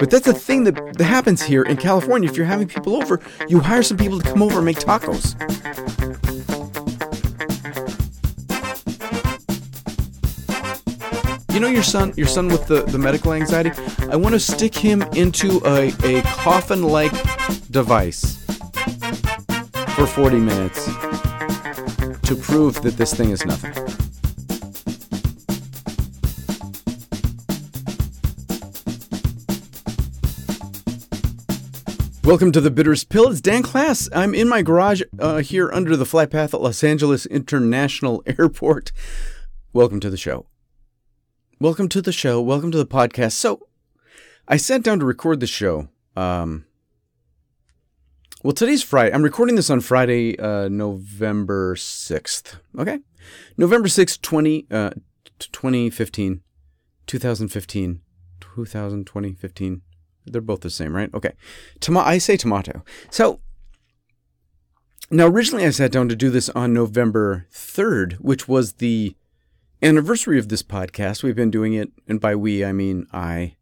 [0.00, 2.30] But that's a thing that, that happens here in California.
[2.30, 5.36] If you're having people over, you hire some people to come over and make tacos.
[11.52, 13.72] You know your son, your son with the, the medical anxiety?
[14.10, 17.12] I want to stick him into a, a coffin like
[17.70, 18.42] device
[19.96, 20.86] for 40 minutes
[22.22, 23.89] to prove that this thing is nothing.
[32.30, 33.28] Welcome to the Bitterest Pill.
[33.28, 34.08] It's Dan Klass.
[34.12, 38.92] I'm in my garage uh, here under the flight path at Los Angeles International Airport.
[39.72, 40.46] Welcome to the show.
[41.58, 42.40] Welcome to the show.
[42.40, 43.32] Welcome to the podcast.
[43.32, 43.66] So,
[44.46, 45.88] I sat down to record the show.
[46.14, 46.66] Um,
[48.44, 49.12] well, today's Friday.
[49.12, 52.60] I'm recording this on Friday, uh, November 6th.
[52.78, 53.00] Okay?
[53.56, 54.90] November 6th, 20, uh,
[55.40, 56.42] 2015.
[57.08, 58.00] 2015.
[58.38, 59.82] 2020, 15.
[60.32, 61.12] They're both the same, right?
[61.14, 61.32] Okay.
[61.80, 62.84] Toma- I say tomato.
[63.10, 63.40] So,
[65.10, 69.16] now originally I sat down to do this on November 3rd, which was the
[69.82, 71.22] anniversary of this podcast.
[71.22, 73.56] We've been doing it, and by we, I mean I.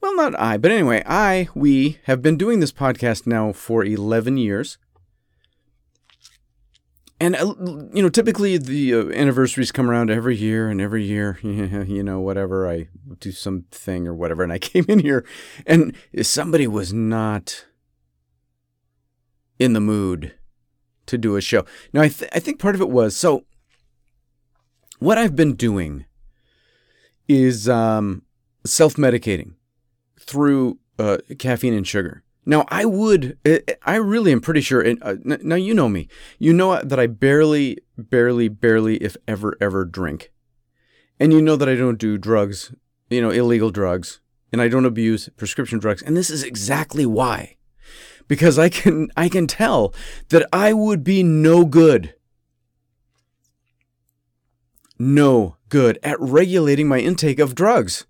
[0.00, 4.36] Well, not I, but anyway, I, we have been doing this podcast now for 11
[4.36, 4.76] years.
[7.24, 7.54] And, uh,
[7.94, 12.20] you know, typically the uh, anniversaries come around every year, and every year, you know,
[12.20, 14.42] whatever, I do something or whatever.
[14.42, 15.24] And I came in here,
[15.66, 17.64] and somebody was not
[19.58, 20.34] in the mood
[21.06, 21.64] to do a show.
[21.94, 23.46] Now, I, th- I think part of it was so
[24.98, 26.04] what I've been doing
[27.26, 28.20] is um,
[28.66, 29.54] self medicating
[30.20, 32.22] through uh, caffeine and sugar.
[32.46, 33.38] Now, I would,
[33.82, 36.08] I really am pretty sure, and uh, now you know me.
[36.38, 40.30] You know that I barely, barely, barely, if ever, ever drink.
[41.18, 42.74] And you know that I don't do drugs,
[43.08, 44.20] you know, illegal drugs,
[44.52, 46.02] and I don't abuse prescription drugs.
[46.02, 47.56] And this is exactly why.
[48.28, 49.94] Because I can, I can tell
[50.28, 52.14] that I would be no good
[54.98, 58.06] no good at regulating my intake of drugs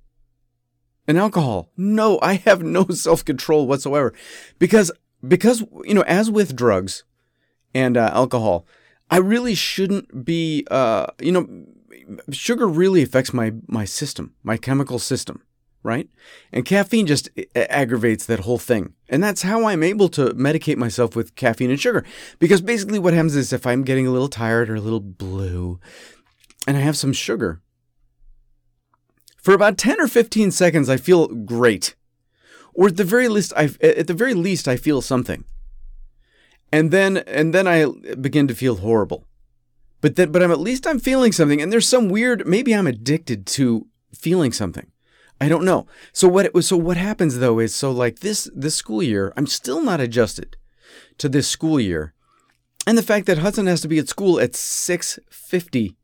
[1.07, 1.71] and alcohol.
[1.77, 4.13] No, I have no self-control whatsoever
[4.59, 4.91] because
[5.27, 7.05] because you know as with drugs
[7.75, 8.67] and uh, alcohol,
[9.11, 11.49] I really shouldn't be uh, you know
[12.31, 15.43] sugar really affects my my system, my chemical system,
[15.83, 16.09] right?
[16.53, 18.95] And caffeine just aggravates that whole thing.
[19.09, 22.05] And that's how I'm able to medicate myself with caffeine and sugar
[22.39, 25.79] because basically what happens is if I'm getting a little tired or a little blue,
[26.67, 27.61] and I have some sugar.
[29.45, 31.95] For about 10 or 15 seconds, I feel great.
[32.73, 35.45] Or at the very least, I at the very least I feel something.
[36.73, 37.85] And then and then I
[38.15, 39.27] begin to feel horrible.
[40.01, 42.87] But then but I'm at least I'm feeling something and there's some weird maybe I'm
[42.87, 44.91] addicted to feeling something.
[45.39, 45.87] I don't know.
[46.15, 49.35] So what it was so what happens though is so like this this school year,
[49.37, 50.57] I'm still not adjusted
[51.19, 52.15] to this school year.
[52.87, 55.97] And the fact that Hudson has to be at school at 6:50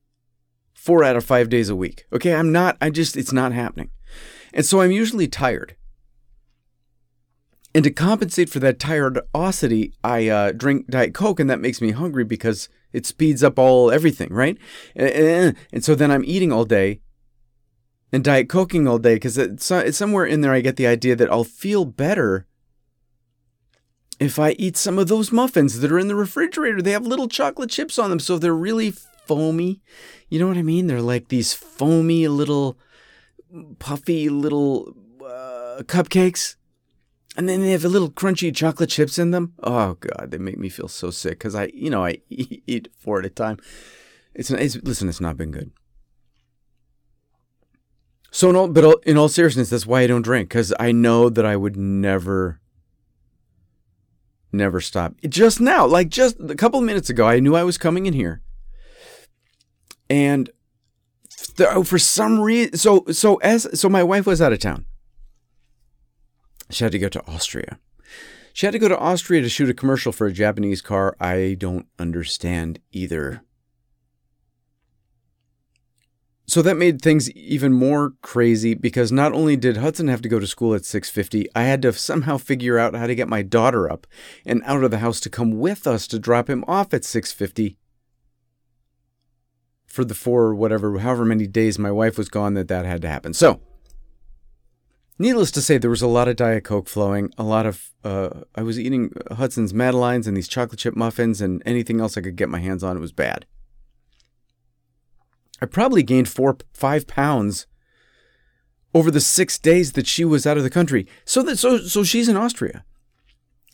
[0.80, 2.06] four out of five days a week.
[2.10, 3.90] Okay, I'm not, I just, it's not happening.
[4.54, 5.76] And so I'm usually tired.
[7.74, 11.90] And to compensate for that tiredosity, I uh, drink Diet Coke, and that makes me
[11.90, 14.56] hungry because it speeds up all everything, right?
[14.96, 17.02] And, and so then I'm eating all day
[18.10, 20.86] and Diet Coking all day because it's, uh, it's somewhere in there I get the
[20.86, 22.46] idea that I'll feel better
[24.18, 26.80] if I eat some of those muffins that are in the refrigerator.
[26.80, 28.94] They have little chocolate chips on them, so they're really
[29.30, 29.80] foamy.
[30.28, 30.88] You know what I mean?
[30.88, 32.76] They're like these foamy little,
[33.78, 36.56] puffy little uh, cupcakes.
[37.36, 39.54] And then they have a little crunchy chocolate chips in them.
[39.62, 43.20] Oh god, they make me feel so sick because I, you know, I eat four
[43.20, 43.58] at a time.
[44.34, 45.70] It's, it's listen, it's not been good.
[48.32, 51.28] So in all, but in all seriousness, that's why I don't drink because I know
[51.28, 52.60] that I would never,
[54.52, 55.14] never stop.
[55.28, 58.12] Just now, like just a couple of minutes ago, I knew I was coming in
[58.12, 58.42] here,
[60.10, 60.50] and
[61.60, 64.84] oh, for some reason, so so as so my wife was out of town.
[66.68, 67.78] She had to go to Austria.
[68.52, 71.16] She had to go to Austria to shoot a commercial for a Japanese car.
[71.20, 73.42] I don't understand either.
[76.46, 80.40] So that made things even more crazy because not only did Hudson have to go
[80.40, 83.90] to school at 6:50, I had to somehow figure out how to get my daughter
[83.90, 84.08] up
[84.44, 87.76] and out of the house to come with us to drop him off at 6:50
[89.90, 93.08] for the four whatever however many days my wife was gone that that had to
[93.08, 93.34] happen.
[93.34, 93.60] So,
[95.18, 97.32] needless to say, there was a lot of Diet Coke flowing.
[97.36, 101.62] A lot of uh, I was eating Hudson's Madeleines and these chocolate chip muffins and
[101.66, 102.96] anything else I could get my hands on.
[102.96, 103.46] It was bad.
[105.60, 107.66] I probably gained four five pounds
[108.94, 111.06] over the six days that she was out of the country.
[111.24, 112.84] So that so so she's in Austria.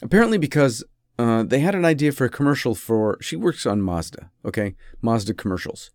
[0.02, 0.82] Apparently, because
[1.18, 3.18] uh, they had an idea for a commercial for.
[3.20, 4.30] She works on Mazda.
[4.44, 5.90] Okay, Mazda commercials.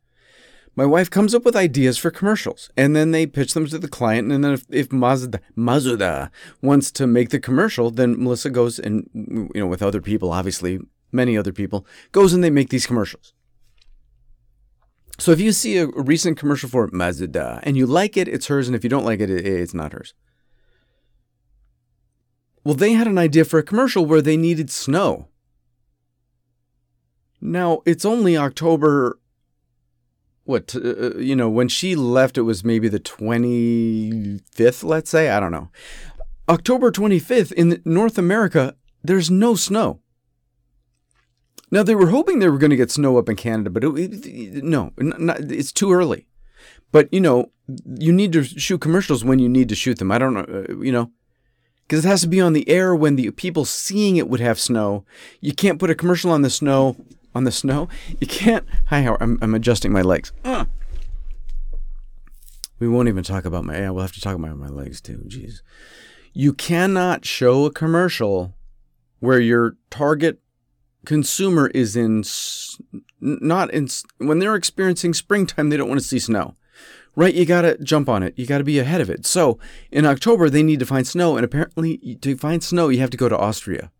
[0.75, 3.89] My wife comes up with ideas for commercials, and then they pitch them to the
[3.89, 4.31] client.
[4.31, 6.31] And then if, if Mazda Mazda
[6.61, 10.79] wants to make the commercial, then Melissa goes and you know with other people, obviously
[11.11, 13.33] many other people, goes and they make these commercials.
[15.19, 18.67] So if you see a recent commercial for Mazda and you like it, it's hers,
[18.67, 20.13] and if you don't like it, it's not hers.
[22.63, 25.27] Well, they had an idea for a commercial where they needed snow.
[27.41, 29.17] Now, it's only October.
[30.43, 35.29] What, uh, uh you know, when she left, it was maybe the 25th, let's say.
[35.29, 35.69] I don't know.
[36.49, 39.99] October 25th in North America, there's no snow.
[41.71, 44.25] Now they were hoping they were going to get snow up in Canada, but it,
[44.25, 46.27] it, no, not, it's too early.
[46.91, 47.51] But you know,
[47.85, 50.11] you need to shoot commercials when you need to shoot them.
[50.11, 51.11] I don't know, uh, you know,
[51.87, 54.59] because it has to be on the air when the people seeing it would have
[54.59, 55.05] snow.
[55.39, 56.97] You can't put a commercial on the snow
[57.33, 57.87] on the snow.
[58.19, 58.65] You can't.
[58.87, 59.21] Hi, Howard.
[59.21, 60.31] I'm, I'm adjusting my legs.
[60.43, 60.65] Uh.
[62.79, 63.77] We won't even talk about my.
[63.77, 65.23] Yeah, we'll have to talk about my legs too.
[65.27, 65.61] Jeez.
[66.33, 68.55] You cannot show a commercial
[69.19, 70.39] where your target
[71.05, 72.23] consumer is in
[73.19, 73.87] not in
[74.17, 76.55] when they're experiencing springtime they don't want to see snow
[77.15, 79.57] right you got to jump on it you got to be ahead of it so
[79.91, 83.17] in october they need to find snow and apparently to find snow you have to
[83.17, 83.91] go to austria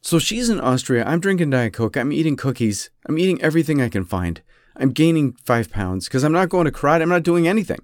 [0.00, 1.04] so she's in austria.
[1.04, 1.96] I'm drinking diet coke.
[1.96, 2.90] I'm eating cookies.
[3.06, 4.42] I'm eating everything i can find.
[4.76, 7.02] I'm gaining five pounds because i'm not going to karate.
[7.02, 7.80] I'm not doing anything.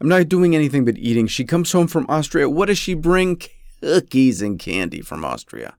[0.00, 1.26] I'm not doing anything but eating.
[1.26, 2.48] She comes home from austria.
[2.48, 3.40] What does she bring?
[3.80, 5.74] Cookies and candy from Austria.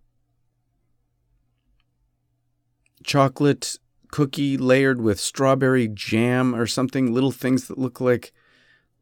[3.03, 3.77] Chocolate
[4.11, 8.33] cookie layered with strawberry jam or something, little things that look like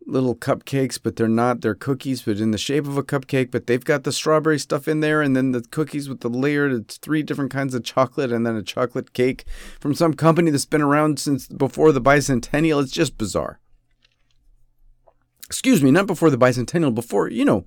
[0.05, 1.61] little cupcakes, but they're not.
[1.61, 4.87] They're cookies, but in the shape of a cupcake, but they've got the strawberry stuff
[4.87, 8.31] in there, and then the cookies with the layered, it's three different kinds of chocolate,
[8.31, 9.45] and then a chocolate cake
[9.79, 12.81] from some company that's been around since before the bicentennial.
[12.81, 13.59] It's just bizarre.
[15.45, 17.65] Excuse me, not before the bicentennial, before, you know,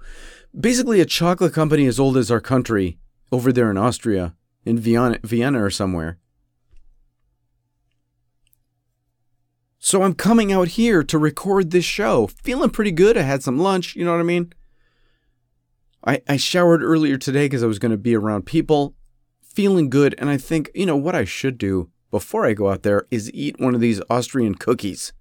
[0.59, 2.99] basically a chocolate company as old as our country
[3.33, 4.35] over there in Austria,
[4.65, 6.19] in Vienna, Vienna or somewhere.
[9.85, 13.19] So I'm coming out here to record this show, feeling pretty good.
[13.19, 14.53] I had some lunch, you know what I mean?
[16.07, 18.95] I, I showered earlier today because I was going to be around people,
[19.43, 20.15] feeling good.
[20.19, 23.33] And I think, you know, what I should do before I go out there is
[23.35, 25.13] eat one of these Austrian cookies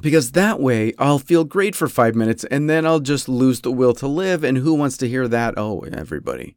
[0.00, 3.70] because that way I'll feel great for five minutes and then I'll just lose the
[3.70, 4.42] will to live.
[4.42, 5.52] And who wants to hear that?
[5.58, 6.56] Oh, everybody.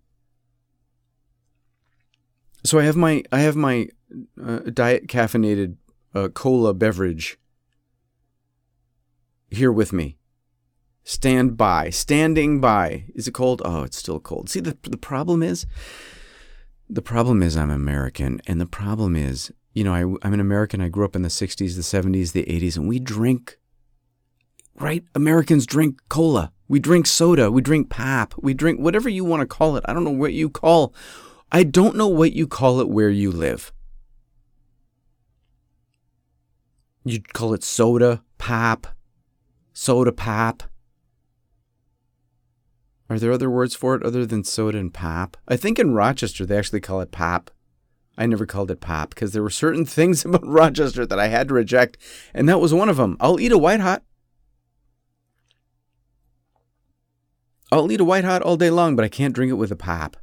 [2.63, 3.89] So I have my I have my
[4.43, 5.75] uh, diet caffeinated
[6.13, 7.37] uh, cola beverage
[9.49, 10.17] here with me.
[11.03, 13.05] Stand by, standing by.
[13.15, 13.61] Is it cold?
[13.65, 14.49] Oh, it's still cold.
[14.49, 15.65] See the the problem is
[16.89, 20.81] the problem is I'm American and the problem is you know, I, I'm an American.
[20.81, 23.57] I grew up in the 60s, the 70s, the 80s, and we drink,
[24.75, 25.03] right?
[25.15, 26.51] Americans drink cola.
[26.67, 27.51] We drink soda.
[27.51, 28.33] We drink pap.
[28.37, 29.83] We drink whatever you want to call it.
[29.87, 30.93] I don't know what you call.
[31.51, 33.73] I don't know what you call it where you live.
[37.03, 38.87] You'd call it soda, pap,
[39.73, 40.63] soda pap.
[43.09, 45.35] Are there other words for it other than soda and pap?
[45.47, 47.49] I think in Rochester they actually call it pap.
[48.17, 51.47] I never called it pop because there were certain things about Rochester that I had
[51.47, 51.97] to reject,
[52.33, 53.17] and that was one of them.
[53.19, 54.03] I'll eat a white hot.
[57.71, 59.77] I'll eat a white hot all day long, but I can't drink it with a
[59.77, 60.17] pop.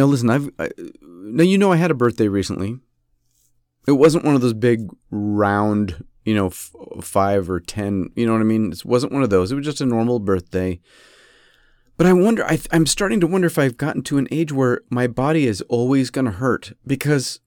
[0.00, 0.70] Now listen, I've I,
[1.02, 2.78] now you know I had a birthday recently.
[3.86, 8.10] It wasn't one of those big round you know, f- five or 10.
[8.14, 8.72] You know what I mean?
[8.72, 9.50] It wasn't one of those.
[9.50, 10.80] It was just a normal birthday.
[11.96, 14.80] But I wonder, I, I'm starting to wonder if I've gotten to an age where
[14.90, 17.40] my body is always going to hurt because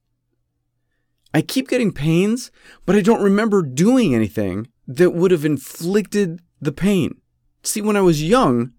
[1.34, 2.52] I keep getting pains,
[2.86, 7.20] but I don't remember doing anything that would have inflicted the pain.
[7.64, 8.74] See, when I was young,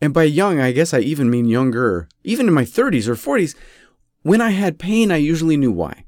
[0.00, 3.54] and by young, I guess I even mean younger, even in my 30s or 40s,
[4.22, 6.04] when I had pain, I usually knew why.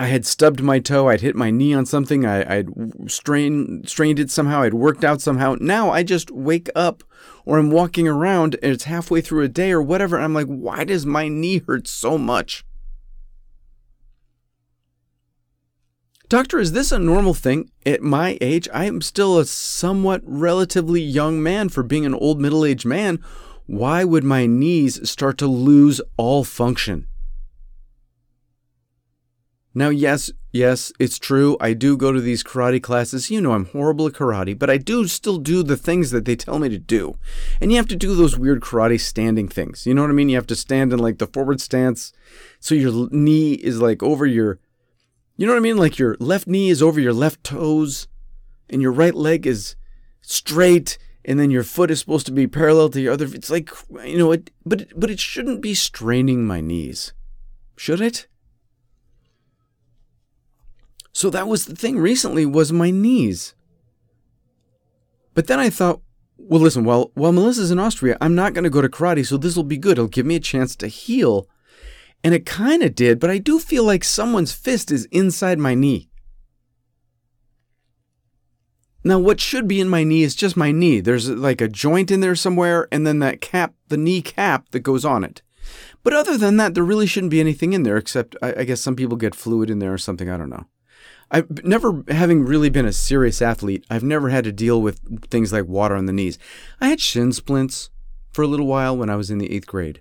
[0.00, 4.20] I had stubbed my toe, I'd hit my knee on something, I, would strained strained
[4.20, 5.56] it somehow, I'd worked out somehow.
[5.58, 7.02] Now I just wake up
[7.44, 10.46] or I'm walking around and it's halfway through a day or whatever, and I'm like,
[10.46, 12.64] why does my knee hurt so much?
[16.28, 17.70] Doctor, is this a normal thing?
[17.86, 22.38] At my age, I am still a somewhat relatively young man for being an old
[22.38, 23.24] middle aged man.
[23.64, 27.06] Why would my knees start to lose all function?
[29.74, 31.56] Now, yes, yes, it's true.
[31.60, 33.30] I do go to these karate classes.
[33.30, 36.36] You know, I'm horrible at karate, but I do still do the things that they
[36.36, 37.16] tell me to do.
[37.58, 39.86] And you have to do those weird karate standing things.
[39.86, 40.28] You know what I mean?
[40.28, 42.12] You have to stand in like the forward stance.
[42.60, 44.58] So your knee is like over your,
[45.38, 45.78] you know what I mean?
[45.78, 48.08] Like your left knee is over your left toes
[48.68, 49.76] and your right leg is
[50.20, 53.26] straight and then your foot is supposed to be parallel to your other.
[53.26, 53.70] It's like,
[54.04, 57.12] you know, it, but, but it shouldn't be straining my knees.
[57.76, 58.26] Should it?
[61.12, 63.54] So that was the thing recently was my knees.
[65.34, 66.00] But then I thought,
[66.36, 69.36] well, listen, while, while Melissa's in Austria, I'm not going to go to karate, so
[69.36, 69.92] this will be good.
[69.92, 71.48] It'll give me a chance to heal.
[72.24, 75.74] And it kind of did, but I do feel like someone's fist is inside my
[75.74, 76.10] knee.
[79.04, 81.00] Now, what should be in my knee is just my knee.
[81.00, 84.66] There's uh, like a joint in there somewhere, and then that cap, the knee cap
[84.72, 85.42] that goes on it.
[86.02, 88.80] But other than that, there really shouldn't be anything in there, except I, I guess
[88.80, 90.28] some people get fluid in there or something.
[90.28, 90.66] I don't know.
[91.30, 95.52] I've never, having really been a serious athlete, I've never had to deal with things
[95.52, 96.38] like water on the knees.
[96.80, 97.90] I had shin splints
[98.32, 100.00] for a little while when I was in the eighth grade.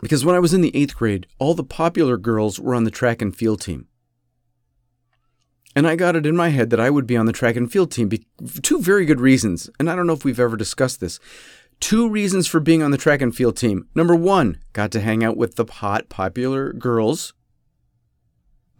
[0.00, 2.90] Because when I was in the eighth grade, all the popular girls were on the
[2.90, 3.86] track and field team.
[5.76, 7.70] And I got it in my head that I would be on the track and
[7.70, 8.10] field team
[8.44, 9.70] for two very good reasons.
[9.78, 11.20] And I don't know if we've ever discussed this.
[11.78, 13.88] Two reasons for being on the track and field team.
[13.94, 17.34] Number one, got to hang out with the hot, popular girls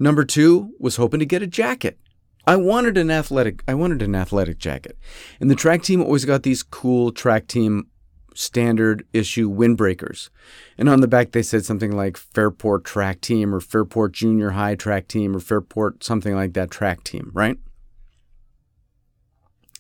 [0.02, 1.98] Number two was hoping to get a jacket.
[2.46, 4.96] I wanted an athletic I wanted an athletic jacket.
[5.38, 7.88] And the track team always got these cool track team
[8.34, 10.30] standard issue windbreakers.
[10.78, 14.74] And on the back they said something like Fairport track team or Fairport junior high
[14.74, 17.58] track team or Fairport something like that track team, right?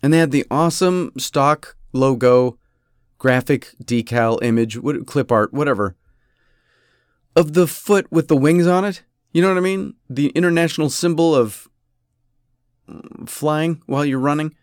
[0.02, 2.58] And they had the awesome stock logo,
[3.18, 5.96] graphic decal image, clip art, whatever,
[7.36, 9.02] of the foot with the wings on it.
[9.32, 9.94] You know what I mean?
[10.08, 11.68] The international symbol of
[12.88, 14.54] mm, flying while you're running.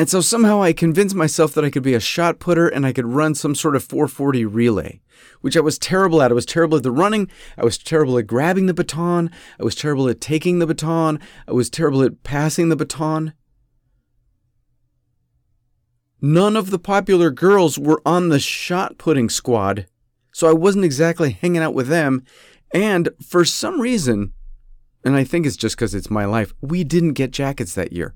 [0.00, 2.92] And so somehow I convinced myself that I could be a shot putter and I
[2.94, 5.02] could run some sort of 440 relay,
[5.42, 6.30] which I was terrible at.
[6.30, 7.28] I was terrible at the running.
[7.58, 9.30] I was terrible at grabbing the baton.
[9.60, 11.20] I was terrible at taking the baton.
[11.46, 13.34] I was terrible at passing the baton.
[16.22, 19.86] None of the popular girls were on the shot putting squad
[20.32, 22.24] so I wasn't exactly hanging out with them.
[22.72, 24.32] And for some reason,
[25.04, 28.14] and I think it's just because it's my life, we didn't get jackets that year.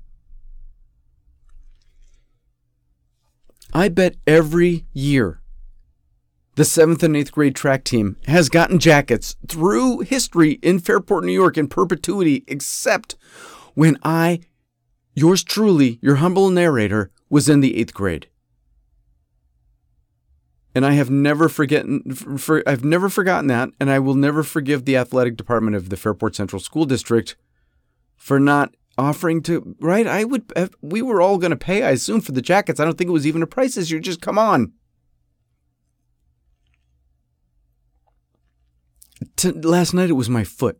[3.75, 5.41] I bet every year
[6.55, 11.33] the seventh and eighth grade track team has gotten jackets through history in Fairport, New
[11.33, 13.17] York in perpetuity, except
[13.73, 14.39] when I,
[15.13, 18.27] yours truly, your humble narrator, was in the eighth grade.
[20.73, 24.85] And I have never forgotten for, I've never forgotten that and I will never forgive
[24.85, 27.35] the athletic department of the Fairport Central School District
[28.15, 30.07] for not offering to right?
[30.07, 32.79] I would we were all going to pay I assume for the jackets.
[32.79, 33.99] I don't think it was even a price issue.
[33.99, 34.73] Just come on.
[39.43, 40.79] Last night it was my foot.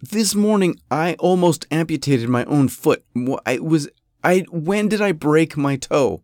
[0.00, 3.04] This morning I almost amputated my own foot.
[3.46, 3.88] I was
[4.22, 6.23] I when did I break my toe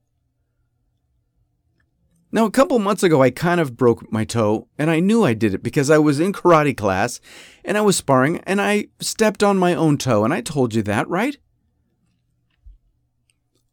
[2.32, 5.34] now, a couple months ago, I kind of broke my toe, and I knew I
[5.34, 7.20] did it because I was in karate class
[7.64, 10.82] and I was sparring and I stepped on my own toe, and I told you
[10.82, 11.37] that, right?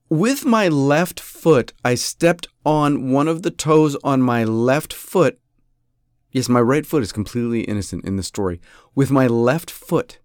[0.10, 5.40] With my left foot, I stepped on one of the toes on my left foot.
[6.32, 8.60] Yes, my right foot is completely innocent in the story.
[8.96, 10.20] With my left foot,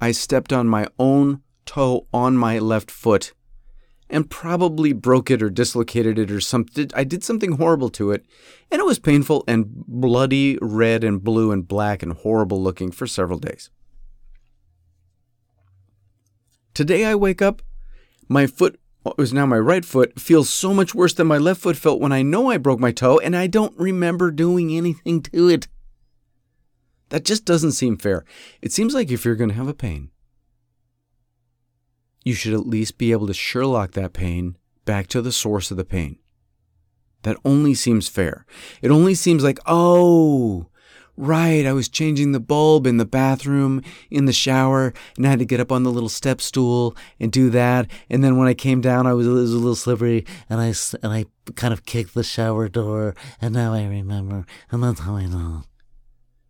[0.00, 3.32] I stepped on my own toe on my left foot
[4.12, 6.90] and probably broke it or dislocated it or something.
[6.94, 8.24] I did something horrible to it,
[8.70, 13.06] and it was painful and bloody red and blue and black and horrible looking for
[13.06, 13.70] several days.
[16.74, 17.62] Today I wake up,
[18.28, 21.60] my foot it was now my right foot feels so much worse than my left
[21.60, 25.22] foot felt when I know I broke my toe and I don't remember doing anything
[25.22, 25.66] to it.
[27.08, 28.24] That just doesn't seem fair.
[28.60, 30.11] It seems like if you're going to have a pain,
[32.24, 35.76] you should at least be able to Sherlock that pain back to the source of
[35.76, 36.18] the pain.
[37.22, 38.44] That only seems fair.
[38.80, 40.66] It only seems like, oh,
[41.16, 45.38] right, I was changing the bulb in the bathroom, in the shower, and I had
[45.38, 47.88] to get up on the little step stool and do that.
[48.10, 51.12] And then when I came down, I was, was a little slippery, and I, and
[51.12, 55.26] I kind of kicked the shower door, and now I remember, and that's how I
[55.26, 55.64] know.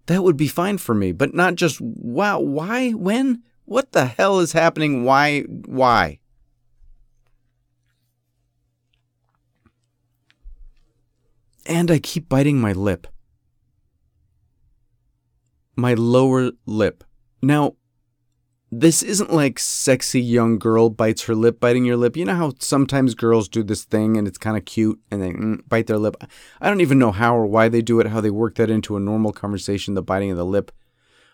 [0.07, 3.43] That would be fine for me, but not just wow, why, when?
[3.65, 5.05] What the hell is happening?
[5.05, 5.43] Why?
[5.43, 6.19] Why?
[11.67, 13.07] And I keep biting my lip.
[15.77, 17.05] My lower lip.
[17.41, 17.77] Now,
[18.75, 22.17] this isn't like sexy young girl bites her lip biting your lip.
[22.17, 25.31] You know how sometimes girls do this thing and it's kind of cute and they
[25.31, 26.17] mm, bite their lip.
[26.61, 28.97] I don't even know how or why they do it, how they work that into
[28.97, 30.73] a normal conversation, the biting of the lip.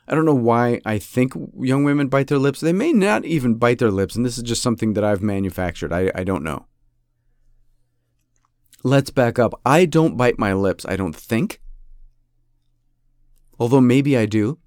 [0.09, 2.61] I don't know why I think young women bite their lips.
[2.61, 5.93] They may not even bite their lips, and this is just something that I've manufactured.
[5.93, 6.65] I, I don't know.
[8.83, 9.61] Let's back up.
[9.67, 11.61] I don't bite my lips, I don't think.
[13.59, 14.59] Although maybe I do.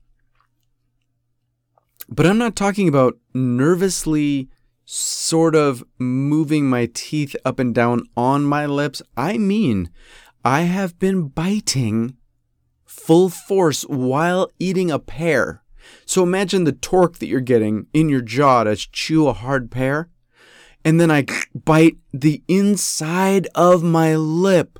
[2.07, 4.49] But I'm not talking about nervously
[4.85, 9.01] sort of moving my teeth up and down on my lips.
[9.17, 9.89] I mean,
[10.43, 12.17] I have been biting
[12.91, 15.63] full force while eating a pear.
[16.05, 20.09] So imagine the torque that you're getting in your jaw to chew a hard pear.
[20.83, 24.77] And then I bite the inside of my lip.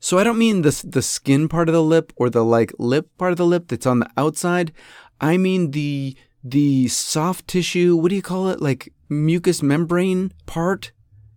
[0.00, 3.08] So I don't mean the, the skin part of the lip or the like lip
[3.18, 4.72] part of the lip that's on the outside.
[5.20, 8.60] I mean the the soft tissue, what do you call it?
[8.60, 10.92] Like mucous membrane part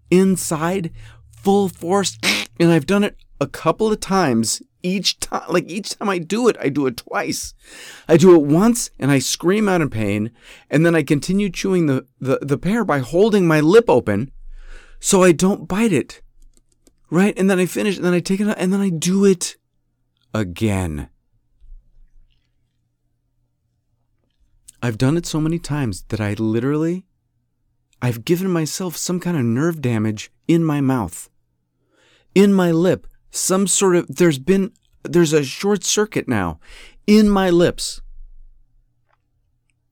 [0.09, 0.91] inside
[1.31, 2.17] full force
[2.59, 6.47] and I've done it a couple of times each time like each time I do
[6.47, 7.53] it I do it twice.
[8.07, 10.31] I do it once and I scream out in pain
[10.69, 14.31] and then I continue chewing the, the, the pear by holding my lip open
[14.99, 16.21] so I don't bite it
[17.09, 17.37] right?
[17.37, 19.55] And then I finish and then I take it out and then I do it
[20.33, 21.09] again.
[24.81, 27.05] I've done it so many times that I literally
[28.01, 31.29] I've given myself some kind of nerve damage in my mouth
[32.35, 34.71] in my lip some sort of there's been
[35.03, 36.59] there's a short circuit now
[37.05, 38.01] in my lips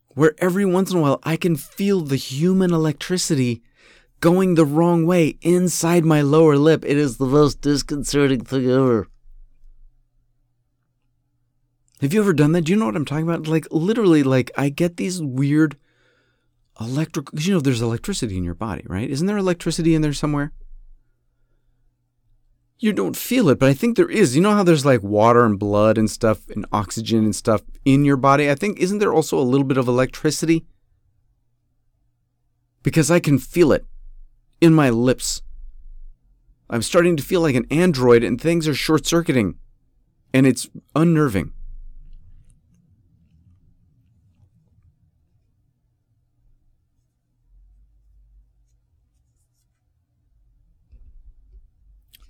[0.10, 3.62] where every once in a while I can feel the human electricity
[4.22, 6.84] going the wrong way inside my lower lip.
[6.86, 9.08] It is the most disconcerting thing ever.
[12.02, 12.62] Have you ever done that?
[12.62, 13.48] Do you know what I'm talking about?
[13.48, 15.78] Like literally, like I get these weird
[16.80, 17.32] electric.
[17.32, 19.10] Because you know, there's electricity in your body, right?
[19.10, 20.52] Isn't there electricity in there somewhere?
[22.80, 24.36] You don't feel it, but I think there is.
[24.36, 28.04] You know how there's like water and blood and stuff and oxygen and stuff in
[28.04, 28.50] your body?
[28.50, 30.66] I think, isn't there also a little bit of electricity?
[32.84, 33.86] Because I can feel it
[34.62, 35.42] in my lips.
[36.70, 39.56] I'm starting to feel like an android and things are short circuiting
[40.34, 41.54] and it's unnerving.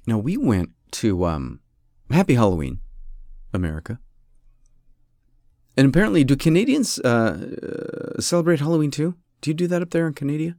[0.07, 1.59] Now we went to um,
[2.11, 2.79] Happy Halloween,
[3.53, 3.99] America.
[5.77, 9.15] And apparently, do Canadians uh, uh, celebrate Halloween too?
[9.41, 10.55] Do you do that up there in Canada?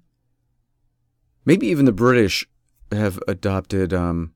[1.44, 2.46] Maybe even the British
[2.92, 3.94] have adopted.
[3.94, 4.34] Um,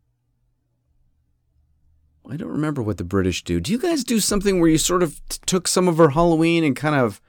[2.29, 3.61] I don't remember what the British do.
[3.61, 6.63] Do you guys do something where you sort of t- took some of our Halloween
[6.65, 7.21] and kind of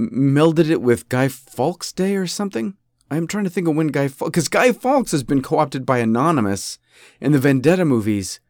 [0.00, 2.76] melded it with Guy Fawkes Day or something?
[3.10, 5.98] I'm trying to think of when Guy Fawkes, because Guy Fawkes has been co-opted by
[5.98, 6.78] Anonymous
[7.20, 8.40] in the Vendetta movies.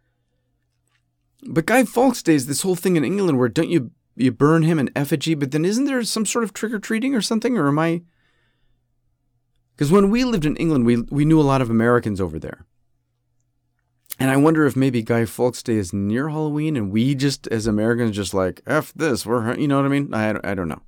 [1.47, 4.79] But Guy Fawkes Days this whole thing in England where don't you you burn him
[4.79, 7.69] in effigy, but then isn't there some sort of trick or treating or something, or
[7.69, 8.03] am I?
[9.75, 12.65] Because when we lived in England, we we knew a lot of Americans over there,
[14.21, 17.67] and I wonder if maybe Guy Fawkes Day is near Halloween, and we just as
[17.67, 20.15] Americans just like f this, we're you know what I mean?
[20.15, 20.83] I I don't know.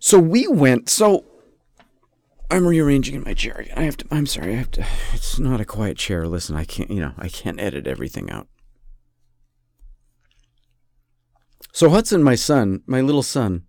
[0.00, 0.88] So we went.
[0.88, 1.24] So
[2.50, 4.06] I'm rearranging in my chair I have to.
[4.10, 4.52] I'm sorry.
[4.52, 4.86] I have to.
[5.14, 6.26] It's not a quiet chair.
[6.28, 6.90] Listen, I can't.
[6.90, 8.46] You know, I can't edit everything out.
[11.72, 13.64] So Hudson, my son, my little son.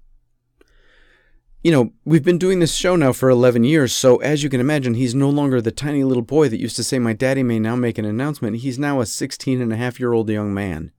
[1.64, 4.60] You know, we've been doing this show now for 11 years, so as you can
[4.60, 7.58] imagine, he's no longer the tiny little boy that used to say, My daddy may
[7.58, 8.58] now make an announcement.
[8.58, 10.92] He's now a 16 and a half year old young man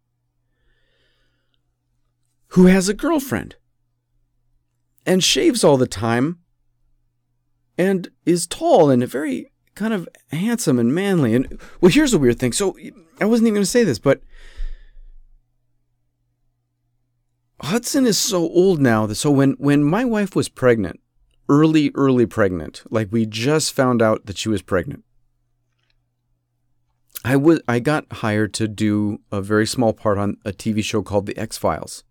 [2.49, 3.55] who has a girlfriend
[5.05, 6.41] and shaves all the time
[7.79, 11.35] and is tall and very kind of handsome and manly.
[11.35, 12.53] And well, here's a weird thing.
[12.53, 12.77] So
[13.21, 14.21] I wasn't even going to say this, but
[17.61, 21.01] Hudson is so old now that so when when my wife was pregnant,
[21.49, 25.05] early early pregnant, like we just found out that she was pregnant.
[27.25, 31.03] I was I got hired to do a very small part on a TV show
[31.03, 32.05] called The X-Files.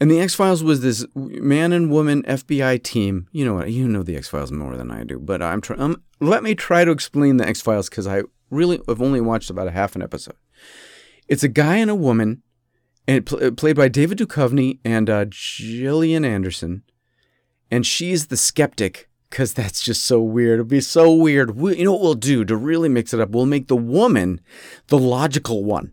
[0.00, 3.28] And the X Files was this man and woman FBI team.
[3.32, 3.70] You know what?
[3.70, 5.80] You know the X Files more than I do, but I'm trying.
[5.80, 9.50] Um, let me try to explain the X Files because I really, I've only watched
[9.50, 10.36] about a half an episode.
[11.28, 12.42] It's a guy and a woman,
[13.06, 16.82] and pl- played by David Duchovny and uh, Gillian Anderson,
[17.70, 20.54] and she's the skeptic because that's just so weird.
[20.54, 21.56] It'll be so weird.
[21.56, 23.30] We, you know what we'll do to really mix it up?
[23.30, 24.40] We'll make the woman
[24.86, 25.92] the logical one,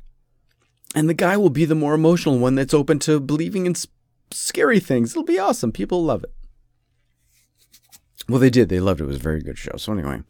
[0.95, 3.85] and the guy will be the more emotional one that's open to believing in s-
[4.31, 5.11] scary things.
[5.11, 5.71] It'll be awesome.
[5.71, 6.33] People love it.
[8.29, 8.67] Well, they did.
[8.67, 9.05] They loved it.
[9.05, 9.77] It was a very good show.
[9.77, 10.21] So anyway,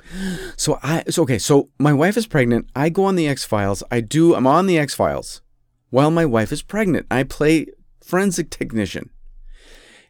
[0.55, 1.39] so I so okay.
[1.39, 2.69] So my wife is pregnant.
[2.75, 3.81] I go on the X Files.
[3.89, 4.35] I do.
[4.35, 5.41] I'm on the X Files
[5.89, 7.07] while my wife is pregnant.
[7.09, 7.67] I play
[8.03, 9.09] forensic technician,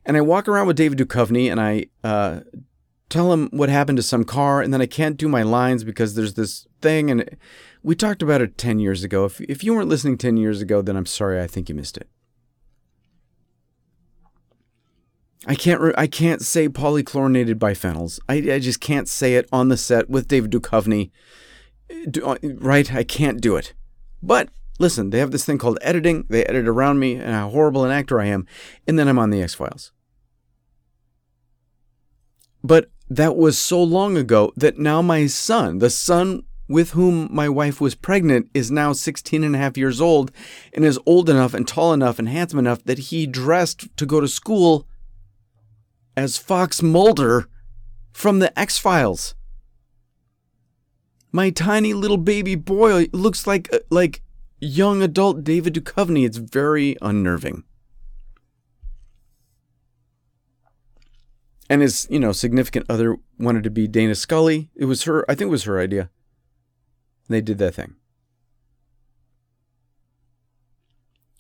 [0.06, 2.42] and I walk around with David Duchovny, and I uh,
[3.10, 6.16] tell him what happened to some car, and then I can't do my lines because
[6.16, 7.38] there's this thing, and
[7.84, 9.24] we talked about it ten years ago.
[9.24, 11.42] If if you weren't listening ten years ago, then I'm sorry.
[11.42, 12.10] I think you missed it.
[15.48, 18.20] I can't re- I can't say polychlorinated biphenyls.
[18.28, 21.10] I, I just can't say it on the set with David Duchovny.
[22.12, 22.94] Do, uh, right?
[22.94, 23.74] I can't do it.
[24.22, 26.26] But listen, they have this thing called editing.
[26.30, 28.46] They edit around me and how horrible an actor I am,
[28.86, 29.94] and then I'm on the X Files.
[32.62, 37.48] But that was so long ago that now my son, the son with whom my
[37.48, 40.34] wife was pregnant, is now 16 and a half years old
[40.74, 44.20] and is old enough and tall enough and handsome enough that he dressed to go
[44.20, 44.86] to school
[46.18, 47.48] as Fox Mulder
[48.12, 49.36] from the X Files.
[51.32, 54.24] My tiny little baby boy looks like uh, like
[54.60, 56.26] young adult David Duchovny.
[56.26, 57.64] It's very unnerving.
[61.70, 64.72] And his, you know, significant other wanted to be Dana Scully.
[64.74, 66.10] It was her, I think it was her idea.
[67.28, 67.96] They did that thing.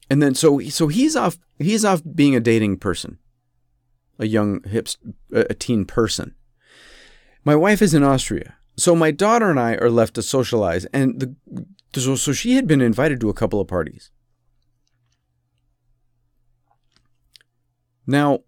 [0.09, 3.17] And then so so he's off he's off being a dating person
[4.19, 4.87] a young hip,
[5.31, 6.35] a teen person.
[7.43, 11.19] My wife is in Austria, so my daughter and I are left to socialize, and
[11.19, 11.35] the
[11.95, 14.11] so, so she had been invited to a couple of parties.
[18.05, 18.41] Now,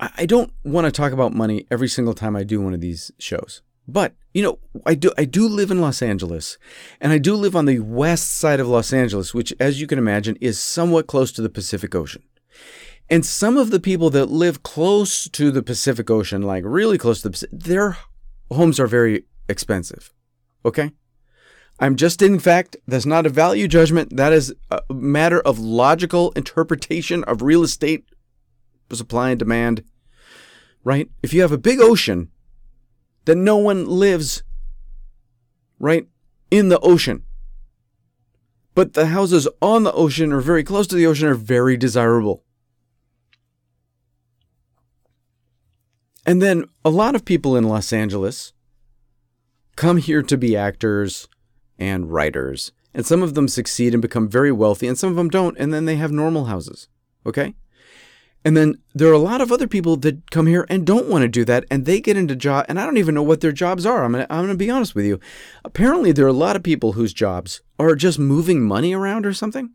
[0.00, 3.10] I don't want to talk about money every single time I do one of these
[3.18, 3.62] shows.
[3.88, 6.58] But, you know, I do I do live in Los Angeles,
[7.00, 9.98] and I do live on the west side of Los Angeles, which as you can
[9.98, 12.22] imagine is somewhat close to the Pacific Ocean.
[13.10, 17.22] And some of the people that live close to the Pacific Ocean, like really close
[17.22, 17.96] to the Pacific, their
[18.50, 20.12] homes are very expensive.
[20.64, 20.92] Okay?
[21.80, 24.16] I'm just in fact, that's not a value judgment.
[24.16, 28.04] That is a matter of logical interpretation of real estate
[28.92, 29.84] supply and demand.
[30.84, 31.08] Right?
[31.22, 32.30] If you have a big ocean,
[33.24, 34.42] then no one lives
[35.78, 36.06] right
[36.50, 37.22] in the ocean.
[38.74, 42.44] But the houses on the ocean or very close to the ocean are very desirable.
[46.28, 48.52] And then a lot of people in Los Angeles
[49.76, 51.26] come here to be actors
[51.78, 52.70] and writers.
[52.92, 55.72] And some of them succeed and become very wealthy, and some of them don't, and
[55.72, 56.86] then they have normal houses.
[57.24, 57.54] Okay?
[58.44, 61.22] And then there are a lot of other people that come here and don't want
[61.22, 63.50] to do that, and they get into job, and I don't even know what their
[63.50, 64.04] jobs are.
[64.04, 65.18] I'm gonna, I'm gonna be honest with you.
[65.64, 69.32] Apparently, there are a lot of people whose jobs are just moving money around or
[69.32, 69.70] something.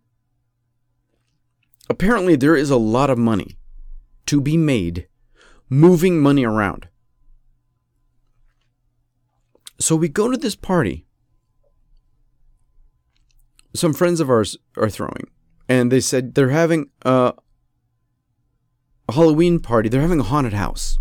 [1.89, 3.58] Apparently, there is a lot of money
[4.28, 5.08] to be made
[5.73, 6.88] moving money around.
[9.79, 11.05] So we go to this party.
[13.75, 15.29] Some friends of ours are throwing,
[15.67, 17.33] and they said they're having a,
[19.09, 19.89] a Halloween party.
[19.89, 20.99] They're having a haunted house.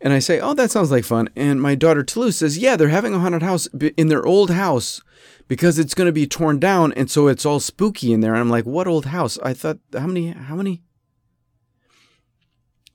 [0.00, 1.28] And I say, Oh, that sounds like fun.
[1.36, 5.02] And my daughter Toulouse says, Yeah, they're having a haunted house in their old house
[5.46, 6.94] because it's going to be torn down.
[6.94, 8.32] And so it's all spooky in there.
[8.32, 9.38] And I'm like, What old house?
[9.42, 10.82] I thought, How many, how many?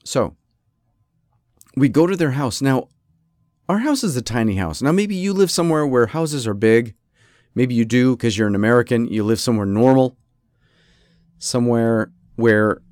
[0.06, 0.36] So
[1.76, 2.62] we go to their house.
[2.62, 2.88] Now,
[3.68, 4.80] our house is a tiny house.
[4.80, 6.94] Now, maybe you live somewhere where houses are big.
[7.54, 9.08] Maybe you do because you're an American.
[9.08, 10.16] You live somewhere normal,
[11.38, 12.82] somewhere where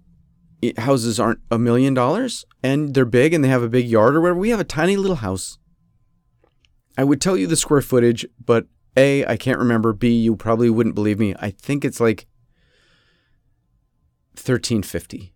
[0.60, 4.16] it, houses aren't a million dollars and they're big and they have a big yard
[4.16, 4.38] or whatever.
[4.38, 5.58] We have a tiny little house.
[6.96, 9.92] I would tell you the square footage, but A, I can't remember.
[9.92, 11.34] B, you probably wouldn't believe me.
[11.38, 12.26] I think it's like
[14.32, 15.33] 1350.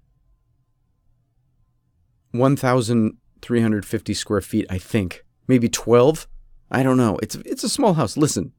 [2.32, 5.24] 1,350 square feet, I think.
[5.46, 6.26] Maybe 12?
[6.70, 7.18] I don't know.
[7.22, 8.16] It's, it's a small house.
[8.16, 8.52] Listen,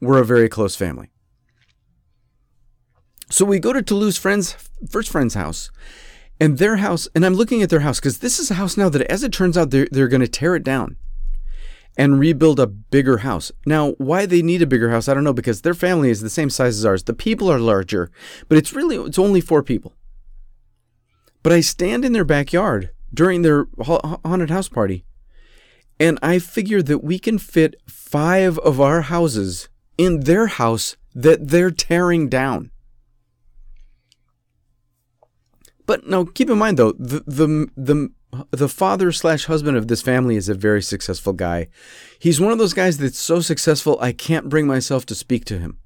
[0.00, 1.10] we're a very close family.
[3.30, 4.56] So we go to Toulouse friends,
[4.88, 5.70] first friend's house,
[6.40, 8.88] and their house, and I'm looking at their house because this is a house now
[8.88, 10.96] that, as it turns out, they're, they're going to tear it down
[11.96, 13.52] and rebuild a bigger house.
[13.66, 16.30] Now, why they need a bigger house, I don't know, because their family is the
[16.30, 17.04] same size as ours.
[17.04, 18.10] The people are larger,
[18.48, 19.94] but it's really, it's only four people.
[21.44, 25.04] But I stand in their backyard during their haunted house party,
[26.00, 31.48] And I figure that we can fit five of our houses in their house that
[31.48, 32.72] they're tearing down.
[35.86, 38.10] But now keep in mind though, the the the
[38.50, 41.68] the father slash husband of this family is a very successful guy.
[42.18, 45.58] He's one of those guys that's so successful I can't bring myself to speak to
[45.58, 45.78] him.